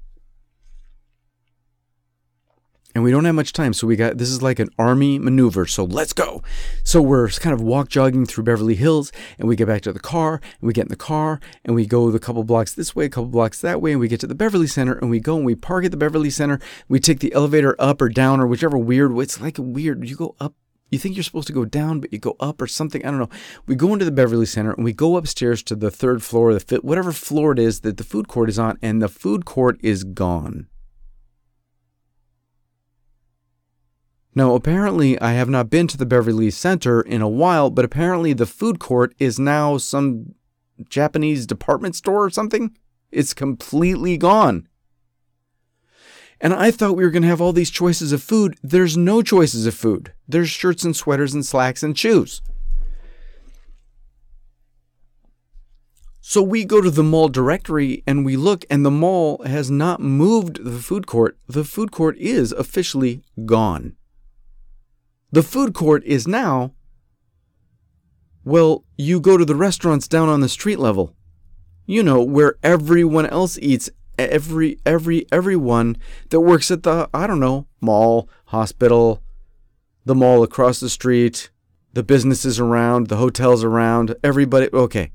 [2.94, 5.66] and we don't have much time so we got this is like an army maneuver
[5.66, 6.42] so let's go
[6.84, 10.00] so we're kind of walk jogging through beverly hills and we get back to the
[10.00, 13.06] car and we get in the car and we go the couple blocks this way
[13.06, 15.36] a couple blocks that way and we get to the beverly center and we go
[15.36, 18.46] and we park at the beverly center we take the elevator up or down or
[18.46, 20.54] whichever weird it's like a weird you go up
[20.92, 23.02] you think you're supposed to go down, but you go up or something.
[23.04, 23.30] I don't know.
[23.66, 26.60] We go into the Beverly Center and we go upstairs to the third floor, the
[26.60, 29.80] fifth, whatever floor it is that the food court is on, and the food court
[29.82, 30.66] is gone.
[34.34, 38.32] Now, apparently, I have not been to the Beverly Center in a while, but apparently,
[38.32, 40.34] the food court is now some
[40.88, 42.74] Japanese department store or something.
[43.10, 44.68] It's completely gone.
[46.40, 48.56] And I thought we were going to have all these choices of food.
[48.62, 50.12] There's no choices of food.
[50.26, 52.40] There's shirts and sweaters and slacks and shoes.
[56.20, 60.00] So we go to the mall directory and we look, and the mall has not
[60.00, 61.36] moved the food court.
[61.48, 63.96] The food court is officially gone.
[65.32, 66.74] The food court is now,
[68.44, 71.16] well, you go to the restaurants down on the street level.
[71.86, 75.96] You know, where everyone else eats, every, every, everyone
[76.28, 79.22] that works at the, I don't know, mall, hospital,
[80.04, 81.50] the mall across the street,
[81.94, 84.68] the businesses around, the hotels around, everybody.
[84.72, 85.12] Okay.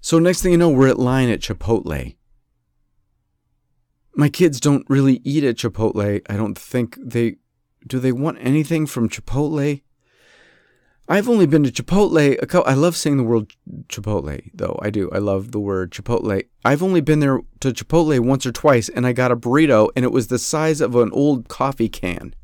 [0.00, 2.14] So next thing you know, we're at line at Chipotle
[4.16, 6.20] my kids don't really eat at Chipotle.
[6.28, 7.36] I don't think they
[7.86, 7.98] do.
[7.98, 9.82] They want anything from Chipotle.
[11.06, 12.40] I've only been to Chipotle.
[12.40, 13.52] A couple, I love saying the word
[13.88, 14.78] Chipotle, though.
[14.80, 15.10] I do.
[15.12, 16.44] I love the word Chipotle.
[16.64, 20.04] I've only been there to Chipotle once or twice, and I got a burrito, and
[20.04, 22.34] it was the size of an old coffee can.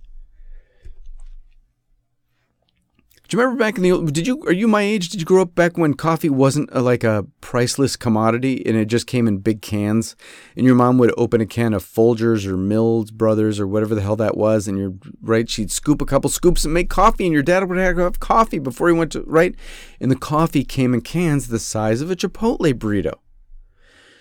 [3.31, 4.13] Do you remember back in the old?
[4.13, 5.09] Did you are you my age?
[5.09, 8.87] Did you grow up back when coffee wasn't a, like a priceless commodity and it
[8.87, 10.17] just came in big cans?
[10.57, 14.01] And your mom would open a can of Folgers or Hills Brothers or whatever the
[14.01, 15.49] hell that was, and you're right.
[15.49, 18.89] She'd scoop a couple scoops and make coffee, and your dad would have coffee before
[18.89, 19.55] he went to right.
[20.01, 23.15] And the coffee came in cans the size of a Chipotle burrito.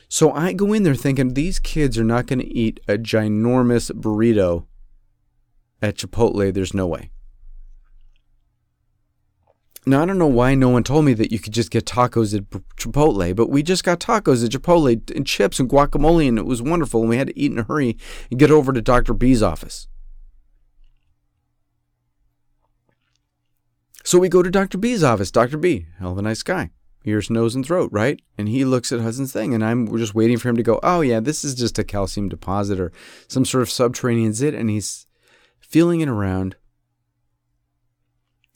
[0.08, 3.90] So I go in there thinking these kids are not going to eat a ginormous
[3.90, 4.68] burrito
[5.82, 6.54] at Chipotle.
[6.54, 7.10] There's no way.
[9.90, 12.38] Now, I don't know why no one told me that you could just get tacos
[12.38, 16.46] at Chipotle, but we just got tacos at Chipotle and chips and guacamole, and it
[16.46, 17.02] was wonderful.
[17.02, 17.98] And we had to eat in a hurry
[18.30, 19.16] and get over to Dr.
[19.16, 19.88] B's office.
[24.04, 24.78] So we go to Dr.
[24.78, 25.32] B's office.
[25.32, 25.58] Dr.
[25.58, 26.70] B, hell of a nice guy.
[27.04, 28.22] Ears, nose, and throat, right?
[28.38, 30.80] And he looks at Hudson's thing, and I'm we're just waiting for him to go,
[30.84, 32.92] oh, yeah, this is just a calcium deposit or
[33.28, 34.54] some sort of subterranean zit.
[34.54, 35.08] And he's
[35.60, 36.58] feeling it around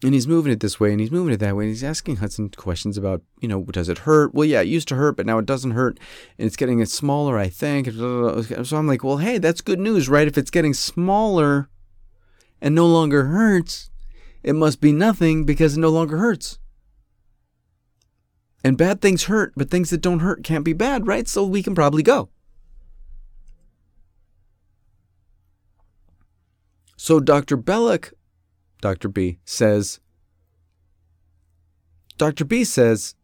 [0.04, 2.18] and he's moving it this way and he's moving it that way and he's asking
[2.18, 4.34] hudson questions about you know does it hurt?
[4.34, 6.00] Well yeah it used to hurt but now it doesn't hurt
[6.38, 7.88] and it's getting smaller i think.
[7.92, 10.28] So i'm like well hey that's good news right?
[10.28, 11.70] If it's getting smaller
[12.62, 13.90] and no longer hurts
[14.44, 16.60] it must be nothing because it no longer hurts.
[18.64, 21.28] And bad things hurt but things that don't hurt can't be bad right?
[21.28, 22.30] So we can probably go.
[26.98, 28.14] So dr belloc
[28.84, 29.08] Dr.
[29.08, 30.02] B says,
[32.18, 32.44] Dr.
[32.44, 33.16] B says,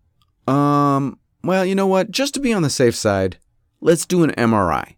[0.48, 2.12] um, well, you know what?
[2.12, 3.40] Just to be on the safe side,
[3.82, 4.96] let's do an MRI.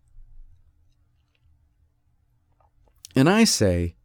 [3.16, 3.95] And I say,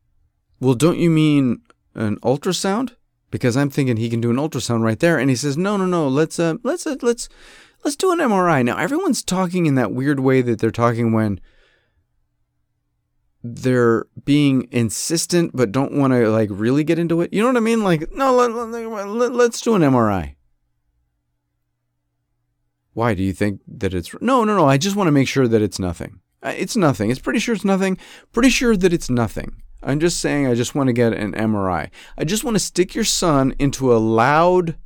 [0.59, 1.61] well, don't you mean
[1.95, 2.97] an ultrasound?
[3.31, 5.19] Because I'm thinking he can do an ultrasound right there.
[5.19, 6.09] And he says, no, no, no.
[6.09, 7.29] Let's uh, let's uh, let's
[7.85, 8.65] let's do an MRI.
[8.65, 11.39] Now everyone's talking in that weird way that they're talking when
[13.55, 17.33] they're being insistent but don't want to like really get into it.
[17.33, 17.85] You know what I mean?
[17.85, 20.35] Like, no, let, let, let's do an MRI.
[22.93, 24.67] Why do you think that it's no, no, no?
[24.67, 26.21] I just want to make sure that it's nothing.
[26.43, 27.11] It's nothing.
[27.11, 27.99] It's pretty sure it's nothing.
[28.33, 29.63] Pretty sure that it's nothing.
[29.83, 31.91] I'm just saying I just want to get an MRI.
[32.17, 34.77] I just want to stick your son into a loud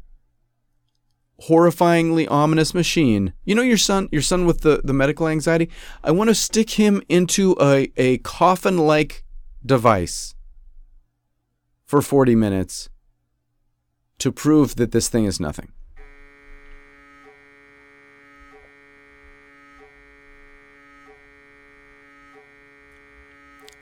[1.48, 3.32] horrifyingly ominous machine.
[3.44, 5.70] You know your son, your son with the, the medical anxiety?
[6.04, 9.24] I want to stick him into a, a coffin like
[9.64, 10.34] device
[11.86, 12.88] for 40 minutes
[14.18, 15.72] to prove that this thing is nothing.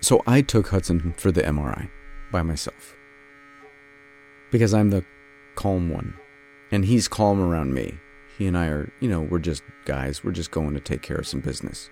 [0.00, 1.90] So I took Hudson for the MRI
[2.30, 2.94] by myself
[4.52, 5.04] because I'm the
[5.56, 6.14] calm one
[6.70, 7.98] and he's calm around me.
[8.36, 10.22] He and I are, you know, we're just guys.
[10.22, 11.90] We're just going to take care of some business.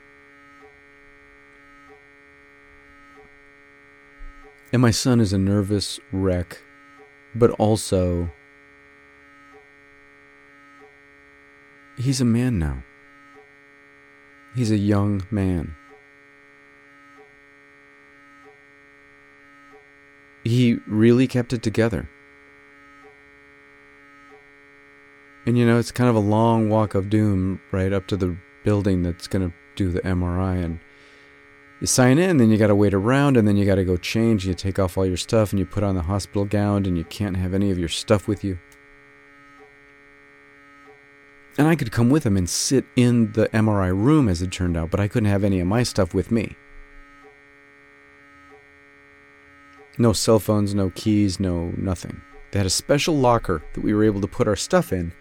[4.72, 6.58] And my son is a nervous wreck,
[7.34, 8.30] but also
[11.96, 12.82] he's a man now.
[14.54, 15.76] He's a young man.
[20.44, 22.08] He really kept it together.
[25.46, 28.36] And you know, it's kind of a long walk of doom right up to the
[28.64, 30.62] building that's going to do the MRI.
[30.62, 30.80] And
[31.80, 33.96] you sign in, then you got to wait around, and then you got to go
[33.96, 34.46] change.
[34.46, 37.04] You take off all your stuff, and you put on the hospital gown, and you
[37.04, 38.58] can't have any of your stuff with you.
[41.58, 44.76] And I could come with him and sit in the MRI room, as it turned
[44.76, 46.56] out, but I couldn't have any of my stuff with me.
[49.96, 52.20] No cell phones, no keys, no nothing.
[52.50, 55.12] They had a special locker that we were able to put our stuff in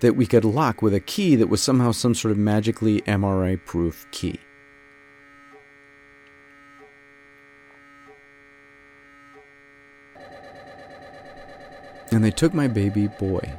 [0.00, 3.64] that we could lock with a key that was somehow some sort of magically MRI
[3.64, 4.40] proof key.
[12.10, 13.52] And they took my baby boy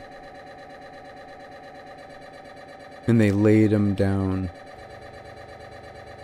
[3.07, 4.49] and they laid him down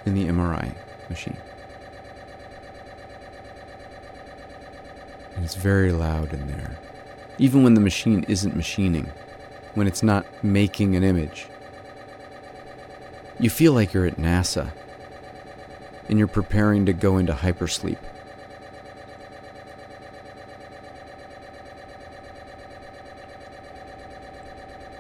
[0.06, 0.76] in the MRI
[1.10, 1.38] machine.
[5.42, 6.78] And it's very loud in there
[7.42, 9.12] even when the machine isn't machining,
[9.74, 11.48] when it's not making an image.
[13.40, 14.72] You feel like you're at NASA
[16.08, 17.98] and you're preparing to go into hypersleep.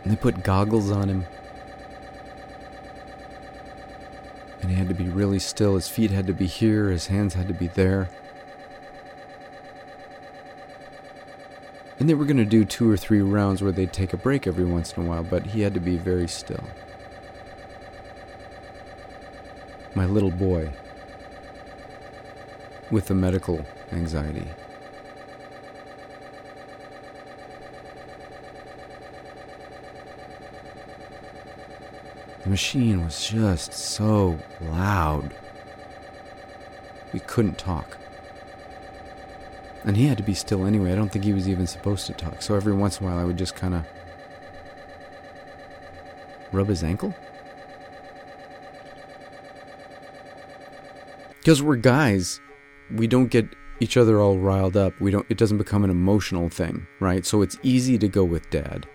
[0.01, 1.25] And they put goggles on him.
[4.61, 5.75] And he had to be really still.
[5.75, 8.09] His feet had to be here, his hands had to be there.
[12.01, 14.47] And they were going to do two or three rounds where they'd take a break
[14.47, 16.63] every once in a while, but he had to be very still.
[19.93, 20.73] My little boy
[22.89, 24.47] with the medical anxiety.
[32.41, 35.35] The machine was just so loud.
[37.13, 37.99] We couldn't talk.
[39.83, 40.91] And he had to be still anyway.
[40.91, 42.41] I don't think he was even supposed to talk.
[42.41, 43.85] So every once in a while, I would just kind of
[46.51, 47.15] rub his ankle.
[51.39, 52.39] Because we're guys,
[52.91, 53.47] we don't get
[53.79, 54.93] each other all riled up.
[55.01, 55.25] We don't.
[55.29, 57.25] It doesn't become an emotional thing, right?
[57.25, 58.87] So it's easy to go with dad.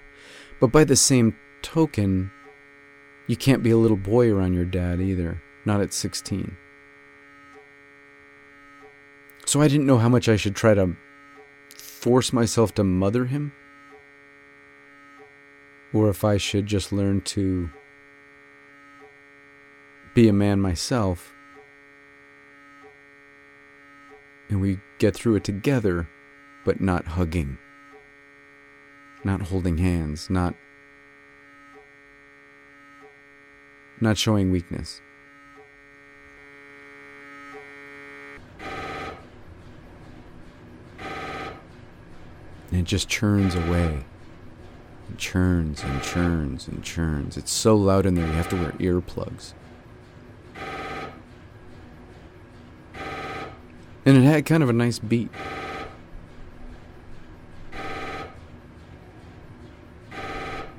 [0.61, 2.31] But by the same token,
[3.27, 5.43] you can't be a little boy around your dad either.
[5.65, 6.57] Not at 16.
[9.57, 10.95] So I didn't know how much I should try to
[11.79, 13.55] force myself to mother him.
[15.95, 17.71] Or if I should just learn to
[20.13, 21.33] be a man myself.
[24.51, 26.07] And we get through it together,
[26.67, 27.57] but not hugging,
[29.25, 30.55] not holding hands, not
[34.03, 35.01] not showing weakness.
[42.77, 44.05] And it just churns away.
[45.11, 47.39] It churns and churns and churns.
[47.39, 49.55] It's so loud in there you have to wear earplugs.
[54.05, 55.31] And it had kind of a nice beat.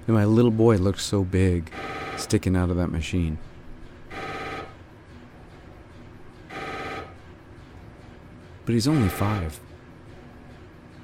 [0.06, 1.72] And my little boy looked so big,
[2.16, 3.40] sticking out of that machine.
[8.68, 9.60] But he's only five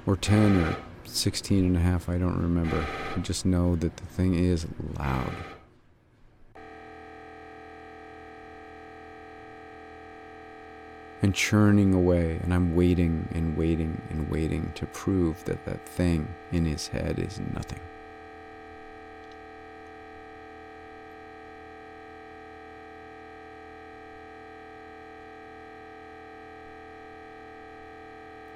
[0.06, 2.84] or 10 or 16 and a half, I don't remember.
[3.16, 4.66] I just know that the thing is
[4.98, 5.32] loud.
[11.22, 16.28] And churning away, and I'm waiting and waiting and waiting to prove that that thing
[16.52, 17.80] in his head is nothing.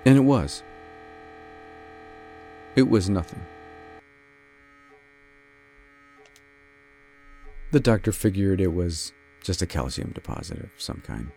[0.04, 0.62] And it was.
[2.78, 3.44] It was nothing.
[7.72, 9.12] The doctor figured it was
[9.42, 11.32] just a calcium deposit of some kind.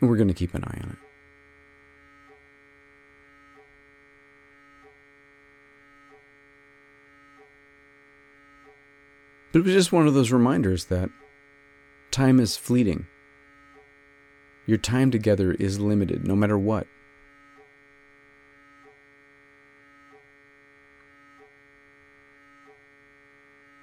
[0.00, 0.98] We're going to keep an eye on it.
[9.50, 11.10] But it was just one of those reminders that
[12.12, 13.08] time is fleeting.
[14.64, 16.86] Your time together is limited, no matter what.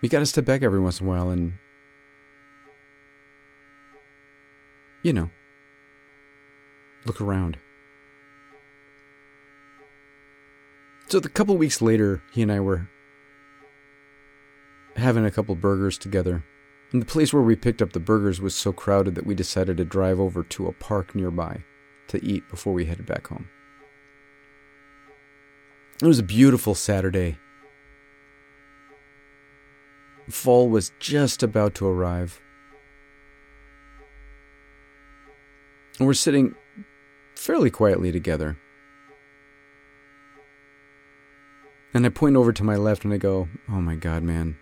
[0.08, 1.52] We got to step back every once in a while and,
[5.04, 5.30] you know,
[7.04, 7.58] look around.
[11.10, 12.88] So, a couple weeks later, he and I were
[14.96, 16.42] having a couple burgers together.
[16.94, 19.76] And the place where we picked up the burgers was so crowded that we decided
[19.76, 21.66] to drive over to a park nearby
[22.08, 23.50] to eat before we headed back home.
[26.02, 27.40] It was a beautiful Saturday.
[30.30, 32.42] Fall was just about to arrive.
[35.98, 36.56] And we're sitting
[37.36, 38.58] fairly quietly together.
[41.94, 44.58] And I point over to my left and I go, Oh my god, man.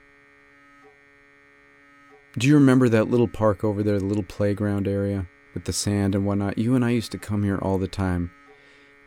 [2.38, 6.16] Do you remember that little park over there, the little playground area with the sand
[6.16, 6.57] and whatnot?
[6.57, 8.32] You and I used to come here all the time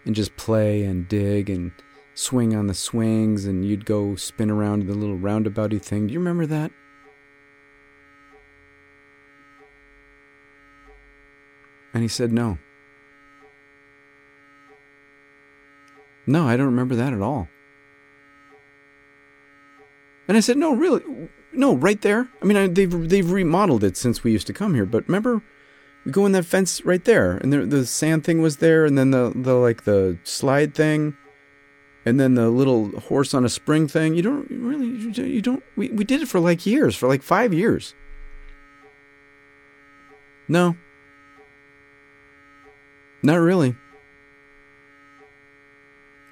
[0.04, 1.72] and just play and dig and
[2.18, 6.08] swing on the swings and you'd go spin around the little roundabouty thing.
[6.08, 6.72] Do you remember that?
[11.94, 12.58] And he said, No.
[16.26, 17.48] No, I don't remember that at all.
[20.26, 21.28] And I said, No, really?
[21.52, 22.28] No, right there.
[22.42, 24.86] I mean, I, they've they've remodeled it since we used to come here.
[24.86, 25.40] But remember,
[26.04, 28.98] we go in that fence right there, and the, the sand thing was there, and
[28.98, 31.16] then the the like the slide thing,
[32.08, 34.14] and then the little horse on a spring thing.
[34.14, 34.86] You don't really,
[35.30, 35.62] you don't.
[35.76, 37.94] We we did it for like years, for like five years.
[40.48, 40.76] No,
[43.22, 43.76] not really.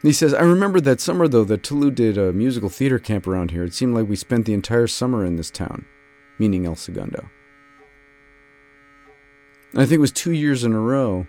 [0.02, 3.50] He says, I remember that summer, though, that Toulouse did a musical theater camp around
[3.50, 3.64] here.
[3.64, 5.84] It seemed like we spent the entire summer in this town,
[6.38, 7.28] meaning El Segundo.
[9.74, 11.26] I think it was two years in a row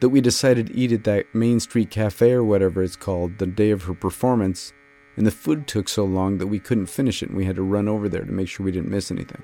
[0.00, 3.46] that we decided to eat at that Main Street Cafe or whatever it's called the
[3.46, 4.72] day of her performance,
[5.16, 7.62] and the food took so long that we couldn't finish it and we had to
[7.62, 9.42] run over there to make sure we didn't miss anything.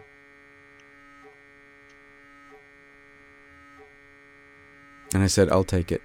[5.15, 6.03] And I said, I'll take it.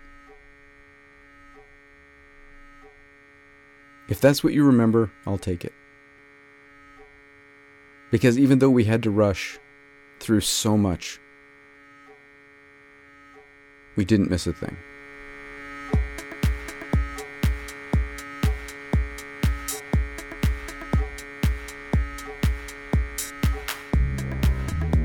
[4.10, 5.74] If that's what you remember, I'll take it.
[8.10, 9.60] Because even though we had to rush
[10.20, 11.20] through so much,
[13.98, 14.78] we didn't miss a thing.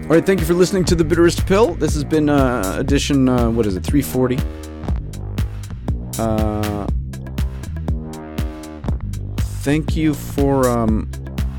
[0.02, 1.74] All right, thank you for listening to The Bitterest Pill.
[1.74, 4.36] This has been uh, edition, uh, what is it, 340?
[6.18, 6.86] Uh,
[9.62, 11.10] thank you for um,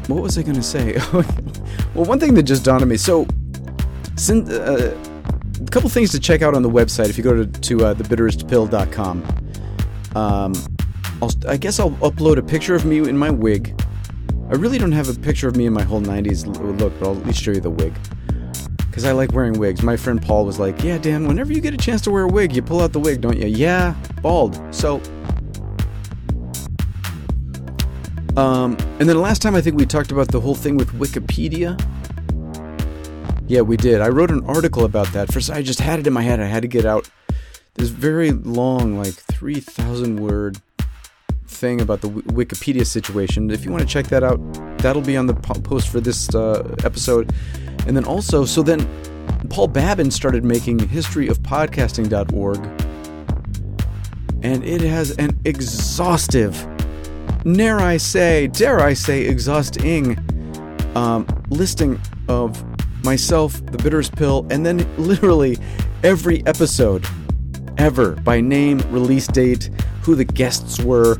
[0.05, 0.99] what was I going to say?
[1.95, 2.97] well, one thing that just dawned on me.
[2.97, 3.25] So,
[4.17, 4.95] since, uh,
[5.67, 7.09] a couple things to check out on the website.
[7.09, 9.23] If you go to to uh, thebitterestpill.com,
[10.15, 10.53] um,
[11.21, 13.79] I'll, I guess I'll upload a picture of me in my wig.
[14.49, 16.45] I really don't have a picture of me in my whole '90s
[16.79, 17.93] look, but I'll at least show you the wig
[18.77, 19.81] because I like wearing wigs.
[19.81, 22.27] My friend Paul was like, "Yeah, Dan, whenever you get a chance to wear a
[22.27, 24.61] wig, you pull out the wig, don't you?" Yeah, bald.
[24.73, 25.01] So
[28.37, 31.79] Um, and then last time I think we talked about the whole thing with Wikipedia.
[33.47, 34.01] Yeah, we did.
[34.01, 35.31] I wrote an article about that.
[35.31, 36.39] First, I just had it in my head.
[36.39, 37.09] I had to get out
[37.75, 40.57] this very long, like 3,000 word
[41.47, 43.51] thing about the Wikipedia situation.
[43.51, 44.39] If you want to check that out,
[44.79, 47.33] that'll be on the post for this uh, episode.
[47.85, 48.87] And then also, so then
[49.49, 52.57] Paul Babin started making historyofpodcasting.org,
[54.41, 56.67] and it has an exhaustive
[57.43, 60.17] dare I say, dare I say, exhausting
[60.95, 62.63] um, listing of
[63.03, 65.57] myself, the bitterest pill, and then literally
[66.03, 67.05] every episode
[67.77, 69.69] ever by name, release date,
[70.01, 71.17] who the guests were.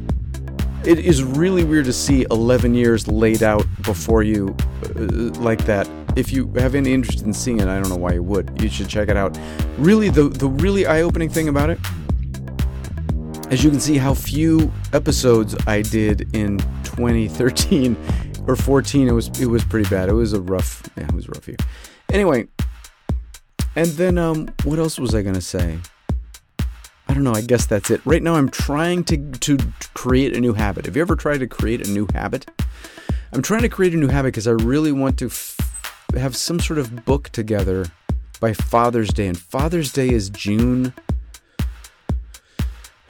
[0.85, 4.55] It is really weird to see 11 years laid out before you
[4.95, 4.99] uh,
[5.39, 5.89] like that.
[6.15, 8.61] If you have any interest in seeing it, I don't know why you would.
[8.61, 9.38] You should check it out.
[9.77, 11.80] Really, the, the really eye opening thing about it
[13.53, 17.95] as you can see how few episodes I did in 2013
[18.48, 20.10] or 14 it was it was pretty bad.
[20.10, 21.57] It was a rough yeah, it was rough year.
[22.11, 22.48] Anyway,
[23.76, 25.80] and then um what else was I to say?
[27.07, 28.02] I don't know, I guess that's it.
[28.06, 29.57] Right now I'm trying to to
[29.94, 30.86] create a new habit.
[30.86, 32.49] Have you ever tried to create a new habit?
[33.32, 35.57] I'm trying to create a new habit because I really want to f-
[36.15, 37.88] have some sort of book together
[38.40, 40.94] by Father's Day and Father's Day is June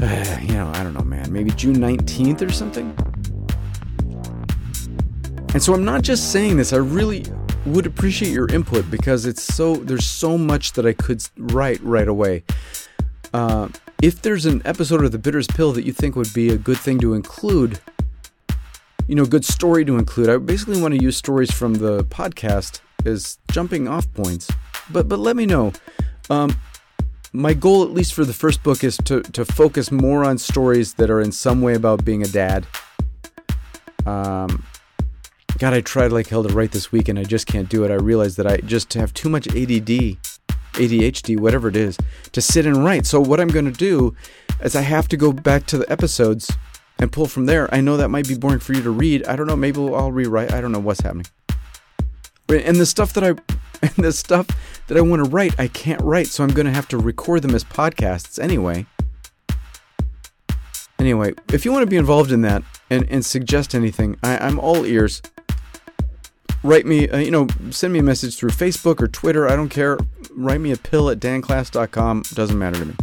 [0.04, 2.96] uh, you know, I don't know, man, maybe June 19th or something.
[5.54, 7.26] And so I'm not just saying this, I really
[7.66, 12.08] would appreciate your input because it's so, there's so much that I could write right
[12.08, 12.44] away.
[13.34, 13.70] Uh,
[14.02, 16.78] if there's an episode of The Bitterest Pill that you think would be a good
[16.78, 17.80] thing to include,
[19.08, 20.30] you know, good story to include.
[20.30, 24.50] I basically want to use stories from the podcast as jumping off points.
[24.90, 25.72] But but let me know.
[26.30, 26.58] Um,
[27.32, 30.96] my goal, at least for the first book, is to to focus more on stories
[30.96, 32.66] that are in some way about being a dad.
[34.06, 34.66] Um,
[35.64, 37.90] God, I tried like hell to write this week, and I just can't do it.
[37.90, 40.18] I realized that I just have too much ADD,
[40.74, 41.98] ADHD, whatever it is,
[42.34, 43.06] to sit and write.
[43.06, 44.14] So what I'm going to do
[44.62, 46.52] is I have to go back to the episodes
[47.00, 47.74] and pull from there.
[47.74, 49.26] I know that might be boring for you to read.
[49.26, 49.56] I don't know.
[49.56, 50.52] Maybe I'll rewrite.
[50.52, 51.28] I don't know what's happening.
[52.50, 53.30] And the stuff that I,
[53.82, 54.48] and the stuff
[54.88, 56.28] that I want to write, I can't write.
[56.28, 58.86] So I'm going to have to record them as podcasts anyway.
[61.00, 64.60] Anyway, if you want to be involved in that and, and suggest anything, I, I'm
[64.60, 65.22] all ears.
[66.64, 69.50] Write me, uh, you know, send me a message through Facebook or Twitter.
[69.50, 69.98] I don't care.
[70.32, 72.24] Write me a pill at danklass.com.
[72.34, 72.96] Doesn't matter to me.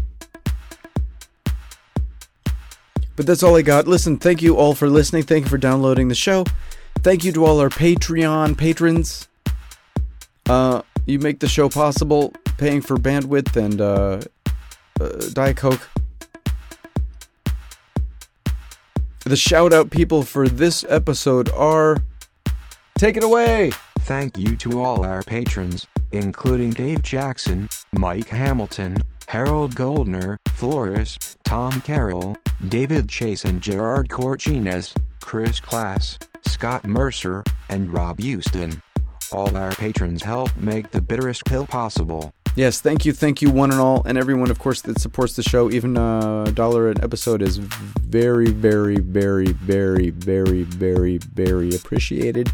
[3.17, 3.87] But that's all I got.
[3.87, 5.25] Listen, thank you all for listening.
[5.25, 6.47] Thank you for downloading the show.
[7.01, 9.29] Thank you to all our Patreon patrons.
[10.49, 14.21] Uh, you make the show possible, paying for bandwidth and uh,
[14.99, 15.87] uh, Diet Coke.
[19.27, 21.99] The shout out people for this episode are.
[23.01, 23.71] Take it away!
[24.01, 31.81] Thank you to all our patrons, including Dave Jackson, Mike Hamilton, Harold Goldner, Flores, Tom
[31.81, 32.37] Carroll,
[32.69, 38.83] David Chase and Gerard Corchines, Chris Class, Scott Mercer, and Rob Houston.
[39.33, 42.35] All our patrons help make the bitterest pill possible.
[42.55, 45.43] Yes, thank you, thank you, one and all, and everyone, of course, that supports the
[45.43, 45.71] show.
[45.71, 52.53] Even a dollar an episode is very, very, very, very, very, very, very appreciated.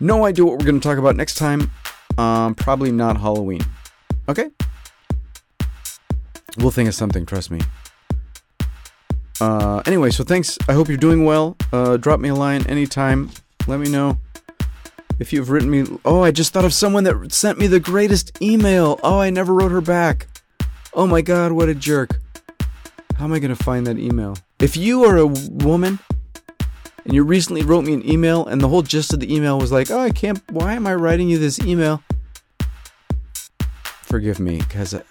[0.00, 1.70] No idea what we're going to talk about next time.
[2.18, 3.62] Um, probably not Halloween.
[4.28, 4.50] Okay?
[6.58, 7.60] We'll think of something, trust me.
[9.40, 10.56] Uh, anyway, so thanks.
[10.68, 11.56] I hope you're doing well.
[11.72, 13.30] Uh, drop me a line anytime.
[13.66, 14.18] Let me know
[15.18, 15.84] if you've written me.
[16.04, 19.00] Oh, I just thought of someone that sent me the greatest email.
[19.02, 20.26] Oh, I never wrote her back.
[20.92, 22.20] Oh my god, what a jerk.
[23.16, 24.36] How am I going to find that email?
[24.60, 25.98] If you are a woman
[27.04, 29.72] and you recently wrote me an email and the whole gist of the email was
[29.72, 32.02] like, oh, I can't, why am I writing you this email?
[34.02, 35.02] Forgive me, because I,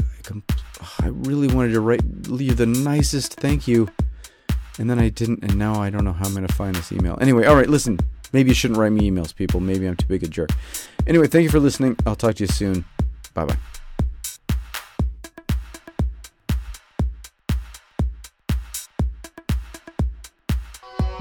[0.99, 3.89] I, really wanted to write you the nicest thank you.
[4.79, 6.91] And then I didn't, and now I don't know how I'm going to find this
[6.91, 7.17] email.
[7.21, 7.99] Anyway, all right, listen.
[8.31, 9.59] Maybe you shouldn't write me emails, people.
[9.59, 10.49] Maybe I'm too big a jerk.
[11.05, 11.95] Anyway, thank you for listening.
[12.07, 12.83] I'll talk to you soon.
[13.35, 13.57] Bye bye.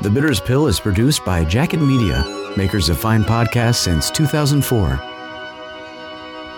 [0.02, 2.24] The Bitterest Pill is produced by Jacket Media,
[2.56, 4.96] makers of fine podcasts since 2004.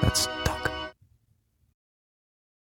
[0.01, 0.29] That's